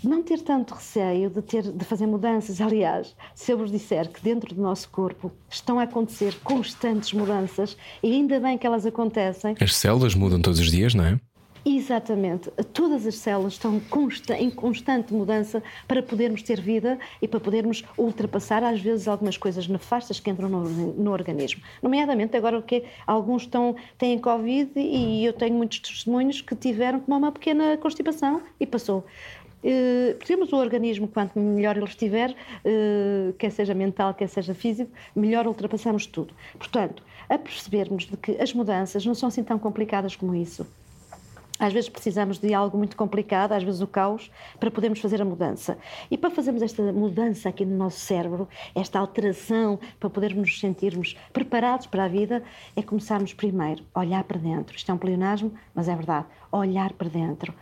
[0.02, 2.60] não ter tanto receio de, ter, de fazer mudanças.
[2.62, 7.76] Aliás, se eu vos disser que dentro do nosso corpo estão a acontecer constantes mudanças,
[8.02, 9.54] e ainda bem que elas acontecem.
[9.60, 11.20] As células mudam todos os dias, não é?
[11.64, 12.50] Exatamente.
[12.72, 13.80] Todas as células estão
[14.38, 19.68] em constante mudança para podermos ter vida e para podermos ultrapassar, às vezes, algumas coisas
[19.68, 21.62] nefastas que entram no, no organismo.
[21.82, 27.00] Nomeadamente, agora o que alguns estão, têm Covid e eu tenho muitos testemunhos que tiveram
[27.00, 29.04] como uma pequena constipação e passou.
[29.62, 34.90] Uh, temos o organismo, quanto melhor ele estiver, uh, quer seja mental, quer seja físico,
[35.14, 36.32] melhor ultrapassamos tudo.
[36.56, 40.66] Portanto, a percebermos de que as mudanças não são assim tão complicadas como isso.
[41.60, 45.24] Às vezes precisamos de algo muito complicado, às vezes o caos, para podermos fazer a
[45.26, 45.76] mudança.
[46.10, 51.18] E para fazermos esta mudança aqui no nosso cérebro, esta alteração, para podermos nos sentirmos
[51.34, 52.42] preparados para a vida,
[52.74, 54.74] é começarmos primeiro a olhar para dentro.
[54.74, 56.26] Isto é um pleonasmo, mas é verdade.
[56.50, 57.52] Olhar para dentro.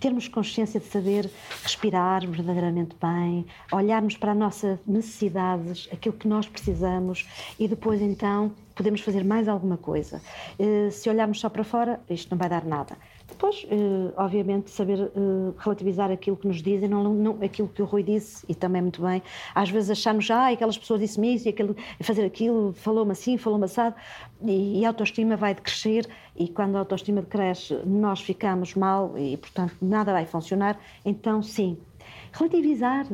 [0.00, 1.30] Termos consciência de saber
[1.62, 7.26] respirar verdadeiramente bem, olharmos para as nossas necessidades, aquilo que nós precisamos
[7.58, 10.20] e depois então podemos fazer mais alguma coisa.
[10.58, 12.96] Eh, se olharmos só para fora, isto não vai dar nada.
[13.28, 15.10] Depois, eh, obviamente, saber eh,
[15.58, 19.02] relativizar aquilo que nos dizem, não, não, aquilo que o Rui disse, e também muito
[19.02, 19.22] bem.
[19.54, 23.64] Às vezes achamos, ah, aquelas pessoas disse-me isso, e aquilo, fazer aquilo, falou-me assim, falou-me
[23.64, 23.96] assado,
[24.42, 26.06] e, e a autoestima vai crescer,
[26.36, 30.78] e quando a autoestima cresce, nós ficamos mal, e portanto nada vai funcionar.
[31.04, 31.78] Então, sim,
[32.32, 33.06] relativizar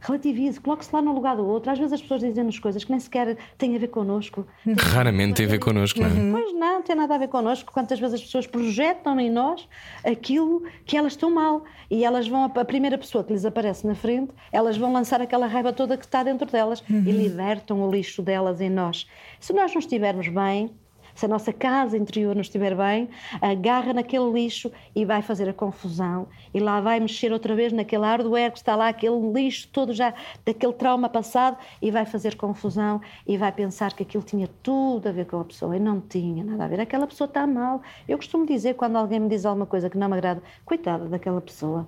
[0.00, 1.70] relativize, coloque-se lá no lugar do outro.
[1.70, 4.46] Às vezes as pessoas dizem-nos coisas que nem sequer têm a ver connosco.
[4.78, 6.10] Raramente tem a ver connosco, não é?
[6.10, 6.32] Uhum.
[6.32, 7.72] Pois não, tem nada a ver connosco.
[7.72, 9.68] Quantas vezes as pessoas projetam em nós
[10.04, 13.94] aquilo que elas estão mal e elas vão, a primeira pessoa que lhes aparece na
[13.94, 17.04] frente, elas vão lançar aquela raiva toda que está dentro delas uhum.
[17.06, 19.06] e libertam o lixo delas em nós.
[19.40, 20.70] Se nós não estivermos bem,
[21.18, 23.08] se a nossa casa interior não estiver bem,
[23.42, 26.28] agarra naquele lixo e vai fazer a confusão.
[26.54, 30.14] E lá vai mexer outra vez naquele hardware que está lá, aquele lixo todo já
[30.46, 35.12] daquele trauma passado, e vai fazer confusão e vai pensar que aquilo tinha tudo a
[35.12, 35.76] ver com a pessoa.
[35.76, 36.80] E não tinha nada a ver.
[36.80, 37.82] Aquela pessoa está mal.
[38.06, 41.40] Eu costumo dizer, quando alguém me diz alguma coisa que não me agrada, coitada daquela
[41.40, 41.84] pessoa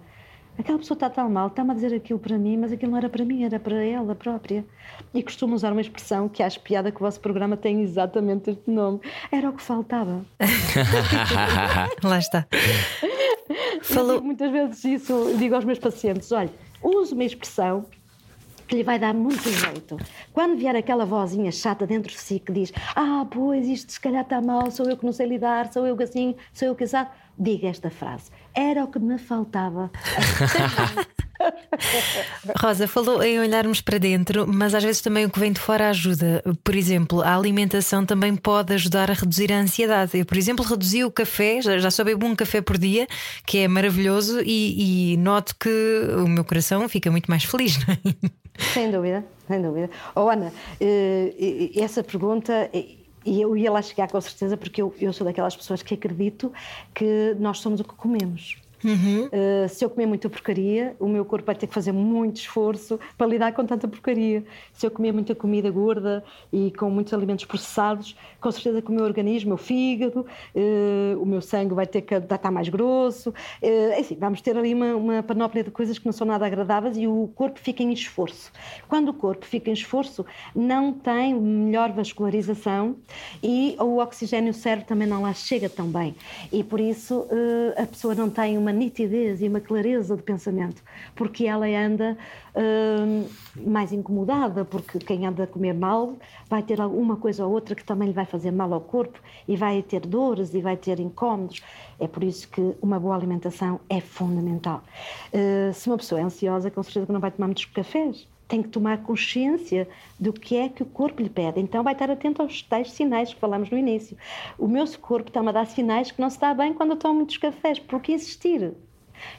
[0.61, 3.08] aquela pessoa está tão mal, está-me a dizer aquilo para mim, mas aquilo não era
[3.08, 4.64] para mim, era para ela própria.
[5.12, 8.70] E costumo usar uma expressão que acho piada que o vosso programa tem exatamente este
[8.70, 9.00] nome.
[9.32, 10.24] Era o que faltava.
[12.04, 12.46] Lá está.
[13.82, 14.20] Falou...
[14.22, 16.50] muitas vezes isso, digo aos meus pacientes: olha,
[16.82, 17.86] uso uma expressão
[18.68, 19.96] que lhe vai dar muito jeito.
[20.32, 24.22] Quando vier aquela vozinha chata dentro de si que diz: Ah, pois isto se calhar
[24.22, 26.84] está mal, sou eu que não sei lidar, sou eu que assim, sou eu que
[26.84, 27.11] assado
[27.41, 28.30] diga esta frase.
[28.55, 29.91] Era o que me faltava.
[32.61, 35.88] Rosa, falou em olharmos para dentro, mas às vezes também o que vem de fora
[35.88, 36.43] ajuda.
[36.62, 40.18] Por exemplo, a alimentação também pode ajudar a reduzir a ansiedade.
[40.18, 43.07] Eu, por exemplo, reduzi o café, já, já só bebo um café por dia,
[43.47, 45.70] que é maravilhoso, e, e noto que
[46.16, 47.78] o meu coração fica muito mais feliz.
[47.86, 48.30] Não é?
[48.74, 49.88] Sem dúvida, sem dúvida.
[50.14, 52.68] Oh, Ana, eh, essa pergunta
[53.24, 56.52] e eu ia lá chegar com certeza, porque eu, eu sou daquelas pessoas que acredito
[56.94, 58.56] que nós somos o que comemos.
[58.85, 59.26] Uhum.
[59.26, 62.99] Uh, se eu comer muita porcaria, o meu corpo vai ter que fazer muito esforço
[63.16, 64.45] para lidar com tanta porcaria.
[64.72, 68.95] Se eu comer muita comida gorda e com muitos alimentos processados, com certeza que o
[68.95, 73.31] meu organismo, o meu fígado, uh, o meu sangue vai ter que estar mais grosso.
[73.31, 77.07] Uh, vamos ter ali uma, uma panóplia de coisas que não são nada agradáveis e
[77.07, 78.51] o corpo fica em esforço.
[78.89, 80.24] Quando o corpo fica em esforço,
[80.55, 82.97] não tem melhor vascularização
[83.43, 86.14] e o oxigênio cérebro também não lá chega tão bem.
[86.53, 87.26] E por isso
[87.76, 90.82] a pessoa não tem uma uma nitidez e uma clareza de pensamento,
[91.14, 92.16] porque ela anda
[92.56, 93.26] hum,
[93.66, 96.16] mais incomodada, porque quem anda a comer mal
[96.48, 99.56] vai ter alguma coisa ou outra que também lhe vai fazer mal ao corpo e
[99.56, 101.62] vai ter dores e vai ter incómodos.
[101.98, 104.82] É por isso que uma boa alimentação é fundamental.
[105.34, 108.62] Uh, se uma pessoa é ansiosa, com certeza que não vai tomar muitos cafés tem
[108.62, 109.88] que tomar consciência
[110.18, 111.61] do que é que o corpo lhe pede.
[111.61, 114.16] Então vai estar atento aos tais sinais que falamos no início.
[114.59, 117.14] O meu corpo está-me a dar sinais que não se está bem quando eu tomo
[117.14, 117.78] muitos cafés.
[117.78, 118.72] Por que insistir?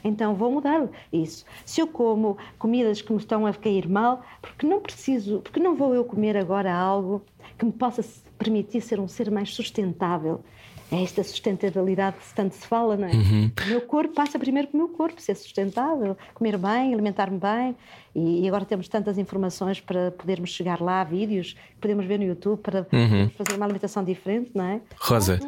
[0.02, 1.44] Então vou mudar isso.
[1.66, 5.76] Se eu como comidas que me estão a cair mal, porque não preciso, porque não
[5.76, 7.22] vou eu comer agora algo
[7.58, 8.02] que me possa
[8.38, 10.42] permitir ser um ser mais sustentável
[10.92, 13.12] é esta sustentabilidade que tanto se fala, não é?
[13.12, 13.50] Uhum.
[13.64, 17.74] O meu corpo passa primeiro pelo meu corpo, ser sustentável, comer bem, alimentar-me bem.
[18.14, 22.60] E, agora temos tantas informações para podermos chegar lá, vídeos que podemos ver no YouTube
[22.60, 23.30] para uhum.
[23.30, 24.80] fazer uma alimentação diferente, não é?
[24.96, 25.40] Rosa.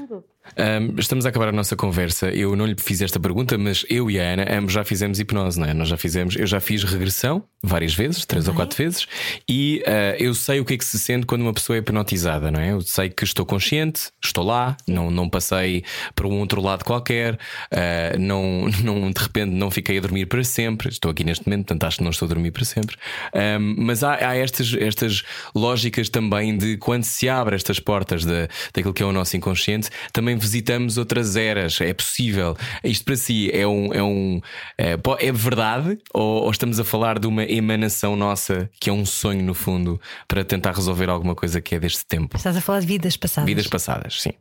[0.59, 2.29] Um, estamos a acabar a nossa conversa.
[2.29, 5.59] Eu não lhe fiz esta pergunta, mas eu e a Ana ambos já fizemos hipnose,
[5.59, 5.73] não é?
[5.73, 9.07] Nós já fizemos, eu já fiz regressão várias vezes, três ou quatro vezes,
[9.49, 12.51] e uh, eu sei o que é que se sente quando uma pessoa é hipnotizada,
[12.51, 12.73] não é?
[12.73, 15.83] Eu sei que estou consciente, estou lá, não, não passei
[16.15, 20.45] para um outro lado qualquer, uh, não, não, de repente não fiquei a dormir para
[20.45, 20.91] sempre.
[20.91, 22.97] Estou aqui neste momento, portanto acho que não estou a dormir para sempre.
[23.35, 25.23] Um, mas há, há, estas, estas
[25.55, 29.91] lógicas também de quando se abre estas portas de, daquilo que é o nosso inconsciente,
[30.13, 31.81] também visitamos outras eras.
[31.81, 32.57] É possível.
[32.83, 33.93] Isto para si é um.
[33.93, 34.41] É, um,
[34.79, 35.99] é, é verdade?
[36.13, 40.01] Ou, ou, estamos a falar de uma emanação nossa que é um sonho, no fundo,
[40.27, 42.37] para tentar resolver alguma coisa que é deste tempo?
[42.37, 43.47] Estás a falar de vidas passadas.
[43.47, 44.33] Vidas passadas, sim.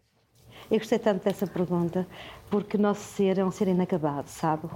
[0.72, 2.08] Eu gostei tanto dessa pergunta
[2.54, 4.70] porque o nosso ser é um ser inacabado, sabe?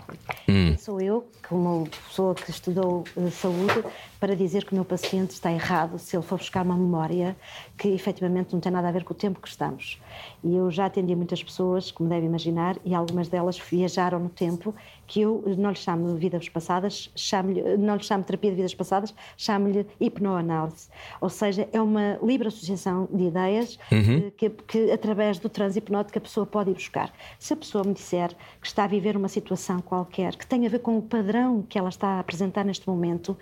[0.50, 0.76] Hum.
[0.80, 3.84] Sou eu, como pessoa que estudou uh, saúde,
[4.20, 7.38] para dizer que o meu paciente está errado se ele for buscar uma memória
[7.78, 10.02] que efetivamente não tem nada a ver com o tempo que estamos.
[10.44, 14.74] E eu já atendi muitas pessoas, como deve imaginar, e algumas delas viajaram no tempo,
[15.06, 18.74] que eu não lhe chamo de vidas passadas, chamo não lhe chamo terapia de vidas
[18.74, 20.90] passadas, chamo-lhe hipnoanálise.
[21.22, 24.18] Ou seja, é uma livre associação de ideias uhum.
[24.18, 27.14] Eh, que, que, através do transe hipnótico, a pessoa pode ir buscar.
[27.38, 30.70] Se a pessoa me disser que está a viver uma situação qualquer que tem a
[30.70, 33.38] ver com o padrão que ela está a apresentar neste momento,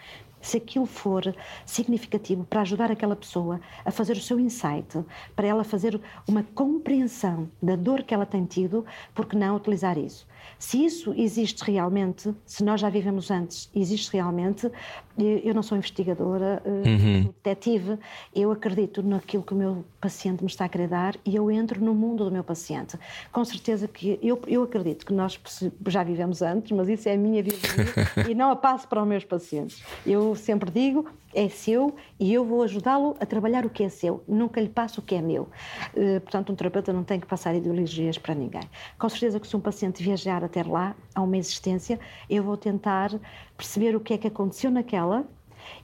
[0.45, 1.35] se aquilo for
[1.65, 5.03] significativo para ajudar aquela pessoa a fazer o seu insight,
[5.35, 9.97] para ela fazer uma compreensão da dor que ela tem tido, por que não utilizar
[9.97, 10.27] isso?
[10.57, 14.71] Se isso existe realmente, se nós já vivemos antes, existe realmente,
[15.17, 17.23] eu não sou investigadora, eh, uhum.
[17.23, 17.97] sou detetive,
[18.33, 21.83] eu acredito naquilo que o meu paciente me está a querer dar e eu entro
[21.83, 22.97] no mundo do meu paciente.
[23.31, 25.39] Com certeza que eu, eu acredito que nós
[25.87, 27.57] já vivemos antes, mas isso é a minha vida
[28.29, 29.83] e não a passo para os meus pacientes.
[30.05, 31.05] Eu sempre digo,
[31.35, 35.01] é seu e eu vou ajudá-lo a trabalhar o que é seu, nunca lhe passo
[35.01, 35.43] o que é meu.
[35.93, 38.63] Uh, portanto, um terapeuta não tem que passar ideologias para ninguém.
[38.97, 43.11] Com certeza que se um paciente viajar até lá, a uma existência, eu vou tentar
[43.57, 45.27] perceber o que é que aconteceu naquela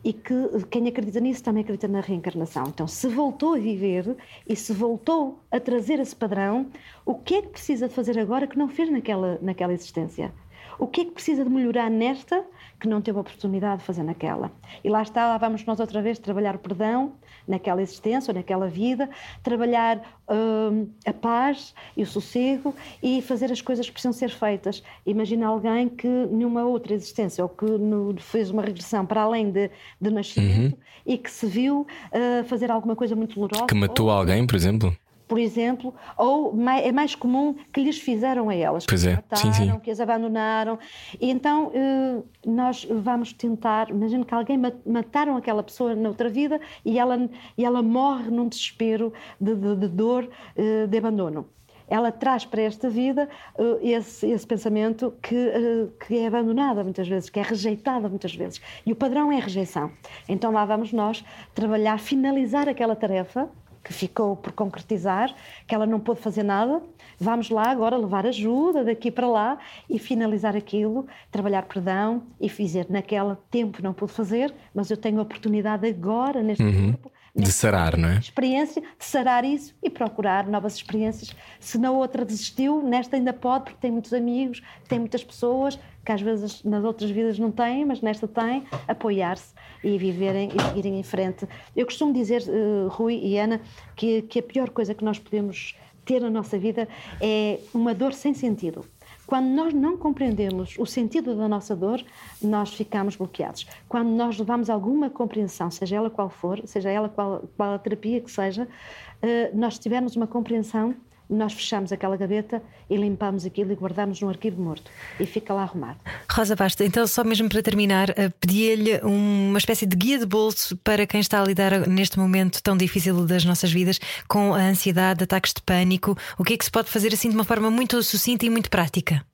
[0.04, 0.34] e que
[0.70, 2.64] quem acredita nisso também acredita na reencarnação.
[2.68, 4.16] Então, se voltou a viver
[4.48, 6.68] e se voltou a trazer esse padrão,
[7.06, 10.34] o que é que precisa fazer agora que não fez naquela, naquela existência?
[10.80, 12.44] O que é que precisa de melhorar nesta
[12.82, 14.52] que não teve a oportunidade de fazer naquela.
[14.84, 17.14] E lá está, lá vamos nós outra vez trabalhar o perdão
[17.48, 19.08] naquela existência ou naquela vida,
[19.44, 24.84] trabalhar hum, a paz e o sossego e fazer as coisas que precisam ser feitas.
[25.06, 29.70] Imagina alguém que numa outra existência ou que no, fez uma regressão para além de,
[30.00, 30.82] de nascimento uhum.
[31.06, 33.68] e que se viu uh, fazer alguma coisa muito dolorosa.
[33.68, 34.96] Que matou ou, alguém, por exemplo?
[35.32, 36.54] Por exemplo, ou
[36.84, 39.16] é mais comum que lhes fizeram a elas, pois que é.
[39.16, 39.80] mataram, sim, sim.
[39.80, 40.78] que as abandonaram.
[41.22, 46.60] E então eh, nós vamos tentar, imagina que alguém mataram aquela pessoa na outra vida
[46.84, 51.48] e ela, e ela morre num desespero de, de, de dor, eh, de abandono
[51.88, 53.28] ela traz para esta vida
[53.60, 58.34] uh, esse, esse, pensamento que, uh, que é abandonada muitas vezes, que é rejeitada muitas
[58.34, 58.62] vezes.
[58.86, 59.92] E o padrão é a rejeição.
[60.30, 61.22] Então lá vamos nós
[61.54, 63.50] trabalhar, finalizar aquela tarefa
[63.84, 65.34] que ficou por concretizar,
[65.68, 66.82] que ela não pôde fazer nada.
[67.20, 69.58] Vamos lá agora levar ajuda daqui para lá
[69.90, 75.20] e finalizar aquilo, trabalhar perdão e dizer naquele tempo não pude fazer, mas eu tenho
[75.20, 76.92] a oportunidade agora neste uhum.
[76.92, 78.18] tempo de sarar, não é?
[78.18, 81.34] Experiência, de sarar isso e procurar novas experiências.
[81.60, 86.12] Se na outra desistiu, nesta ainda pode, porque tem muitos amigos, tem muitas pessoas que
[86.12, 91.00] às vezes nas outras vidas não têm, mas nesta têm, apoiar-se e viverem e seguirem
[91.00, 91.48] em frente.
[91.76, 93.62] Eu costumo dizer, uh, Rui e Ana,
[93.96, 95.76] que, que a pior coisa que nós podemos
[96.06, 96.88] ter na nossa vida
[97.20, 98.86] é uma dor sem sentido.
[99.26, 102.04] Quando nós não compreendemos o sentido da nossa dor,
[102.42, 103.66] nós ficamos bloqueados.
[103.88, 108.20] Quando nós levamos alguma compreensão, seja ela qual for, seja ela qual, qual a terapia
[108.20, 110.94] que seja, uh, nós tivermos uma compreensão,
[111.32, 115.64] nós fechamos aquela gaveta e limpamos aquilo e guardamos no arquivo morto e fica lá
[115.64, 115.98] arrumado.
[116.30, 120.76] Rosa Basta, então só mesmo para terminar, eh, pedi-lhe uma espécie de guia de bolso
[120.78, 125.24] para quem está a lidar neste momento tão difícil das nossas vidas com a ansiedade,
[125.24, 126.18] ataques de pânico.
[126.38, 128.70] O que é que se pode fazer assim de uma forma muito sucinta e muito
[128.70, 129.26] prática?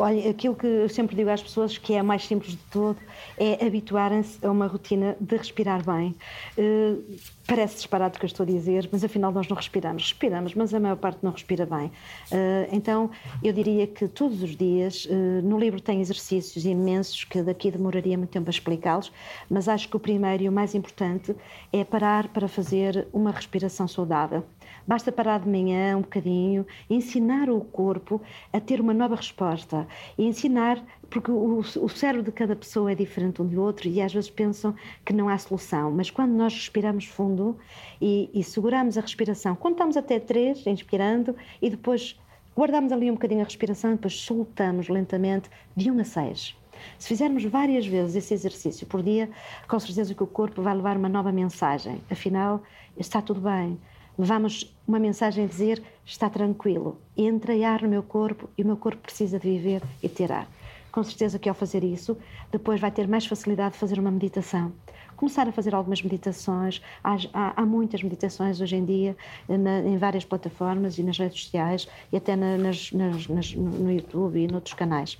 [0.00, 2.96] Olha, aquilo que eu sempre digo às pessoas, que é a mais simples de todo,
[3.36, 6.14] é habituarem-se a uma rotina de respirar bem.
[6.56, 7.02] Uh,
[7.44, 10.04] parece disparado o que eu estou a dizer, mas afinal nós não respiramos.
[10.04, 11.86] Respiramos, mas a maior parte não respira bem.
[11.86, 13.10] Uh, então,
[13.42, 18.16] eu diria que todos os dias, uh, no livro tem exercícios imensos que daqui demoraria
[18.16, 19.10] muito tempo a explicá-los,
[19.50, 21.34] mas acho que o primeiro e o mais importante
[21.72, 24.44] é parar para fazer uma respiração saudável.
[24.88, 29.86] Basta parar de manhã um bocadinho, ensinar o corpo a ter uma nova resposta
[30.16, 34.00] e ensinar, porque o, o cérebro de cada pessoa é diferente um do outro e
[34.00, 34.74] às vezes pensam
[35.04, 37.58] que não há solução, mas quando nós respiramos fundo
[38.00, 42.18] e, e seguramos a respiração, contamos até três, inspirando e depois
[42.56, 46.56] guardamos ali um bocadinho a respiração e depois soltamos lentamente de um a seis.
[46.98, 49.28] Se fizermos várias vezes esse exercício por dia,
[49.68, 52.00] com certeza que o corpo vai levar uma nova mensagem.
[52.10, 52.62] Afinal,
[52.96, 53.78] está tudo bem,
[54.18, 58.76] levamos uma mensagem a dizer está tranquilo, entra ar no meu corpo e o meu
[58.76, 60.48] corpo precisa de viver e ter ar.
[60.90, 62.16] Com certeza que ao fazer isso,
[62.50, 64.72] depois vai ter mais facilidade de fazer uma meditação.
[65.14, 69.16] Começar a fazer algumas meditações, há, há, há muitas meditações hoje em dia
[69.48, 73.92] na, em várias plataformas e nas redes sociais e até na, nas, nas, nas, no
[73.92, 75.18] YouTube e noutros canais.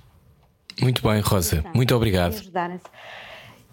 [0.81, 1.63] Muito bem, Rosa.
[1.73, 2.33] Muito obrigado.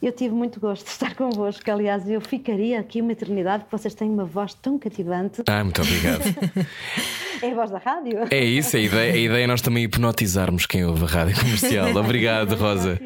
[0.01, 1.71] Eu tive muito gosto de estar convosco.
[1.71, 5.43] Aliás, eu ficaria aqui uma eternidade porque vocês têm uma voz tão cativante.
[5.49, 6.23] Ah, muito obrigado.
[7.43, 8.27] é a voz da rádio.
[8.31, 11.95] É isso, a ideia, a ideia é nós também hipnotizarmos quem ouve a rádio comercial.
[11.97, 13.01] Obrigado, Rosa.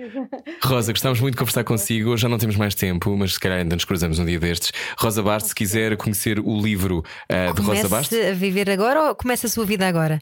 [0.62, 2.10] Rosa, gostamos muito de conversar consigo.
[2.10, 4.72] Hoje já não temos mais tempo, mas se calhar ainda nos cruzamos um dia destes.
[4.98, 8.18] Rosa Bastos, se quiser conhecer o livro uh, de Rosa Bastos.
[8.18, 10.20] Começa a viver agora ou começa a sua vida agora?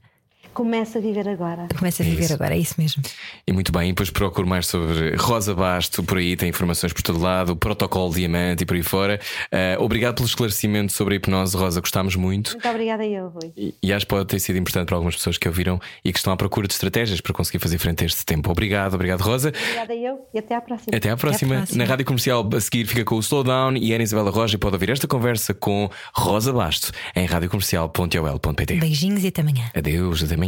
[0.59, 1.69] Começa a viver agora.
[1.79, 3.01] Começa a viver é agora, é isso mesmo.
[3.47, 7.01] E muito bem, e depois procuro mais sobre Rosa Basto, por aí tem informações por
[7.01, 9.21] todo lado, o protocolo Diamante e por aí fora.
[9.53, 12.51] Uh, obrigado pelo esclarecimento sobre a hipnose, Rosa, gostámos muito.
[12.55, 13.53] Muito obrigada eu, Rui.
[13.57, 16.19] E, e acho que pode ter sido importante para algumas pessoas que ouviram e que
[16.19, 18.51] estão à procura de estratégias para conseguir fazer frente a este tempo.
[18.51, 19.51] Obrigado, obrigado, Rosa.
[19.51, 20.97] Obrigada eu e até à próxima.
[20.97, 21.55] Até à próxima.
[21.55, 21.85] Até à próxima.
[21.85, 24.91] Na rádio comercial a seguir fica com o Slowdown e Ana Isabela Roja pode ouvir
[24.91, 28.75] esta conversa com Rosa Basto em radiocomercial.ol.pt.
[28.75, 29.71] Beijinhos e até amanhã.
[29.73, 30.48] Adeus, até amanhã.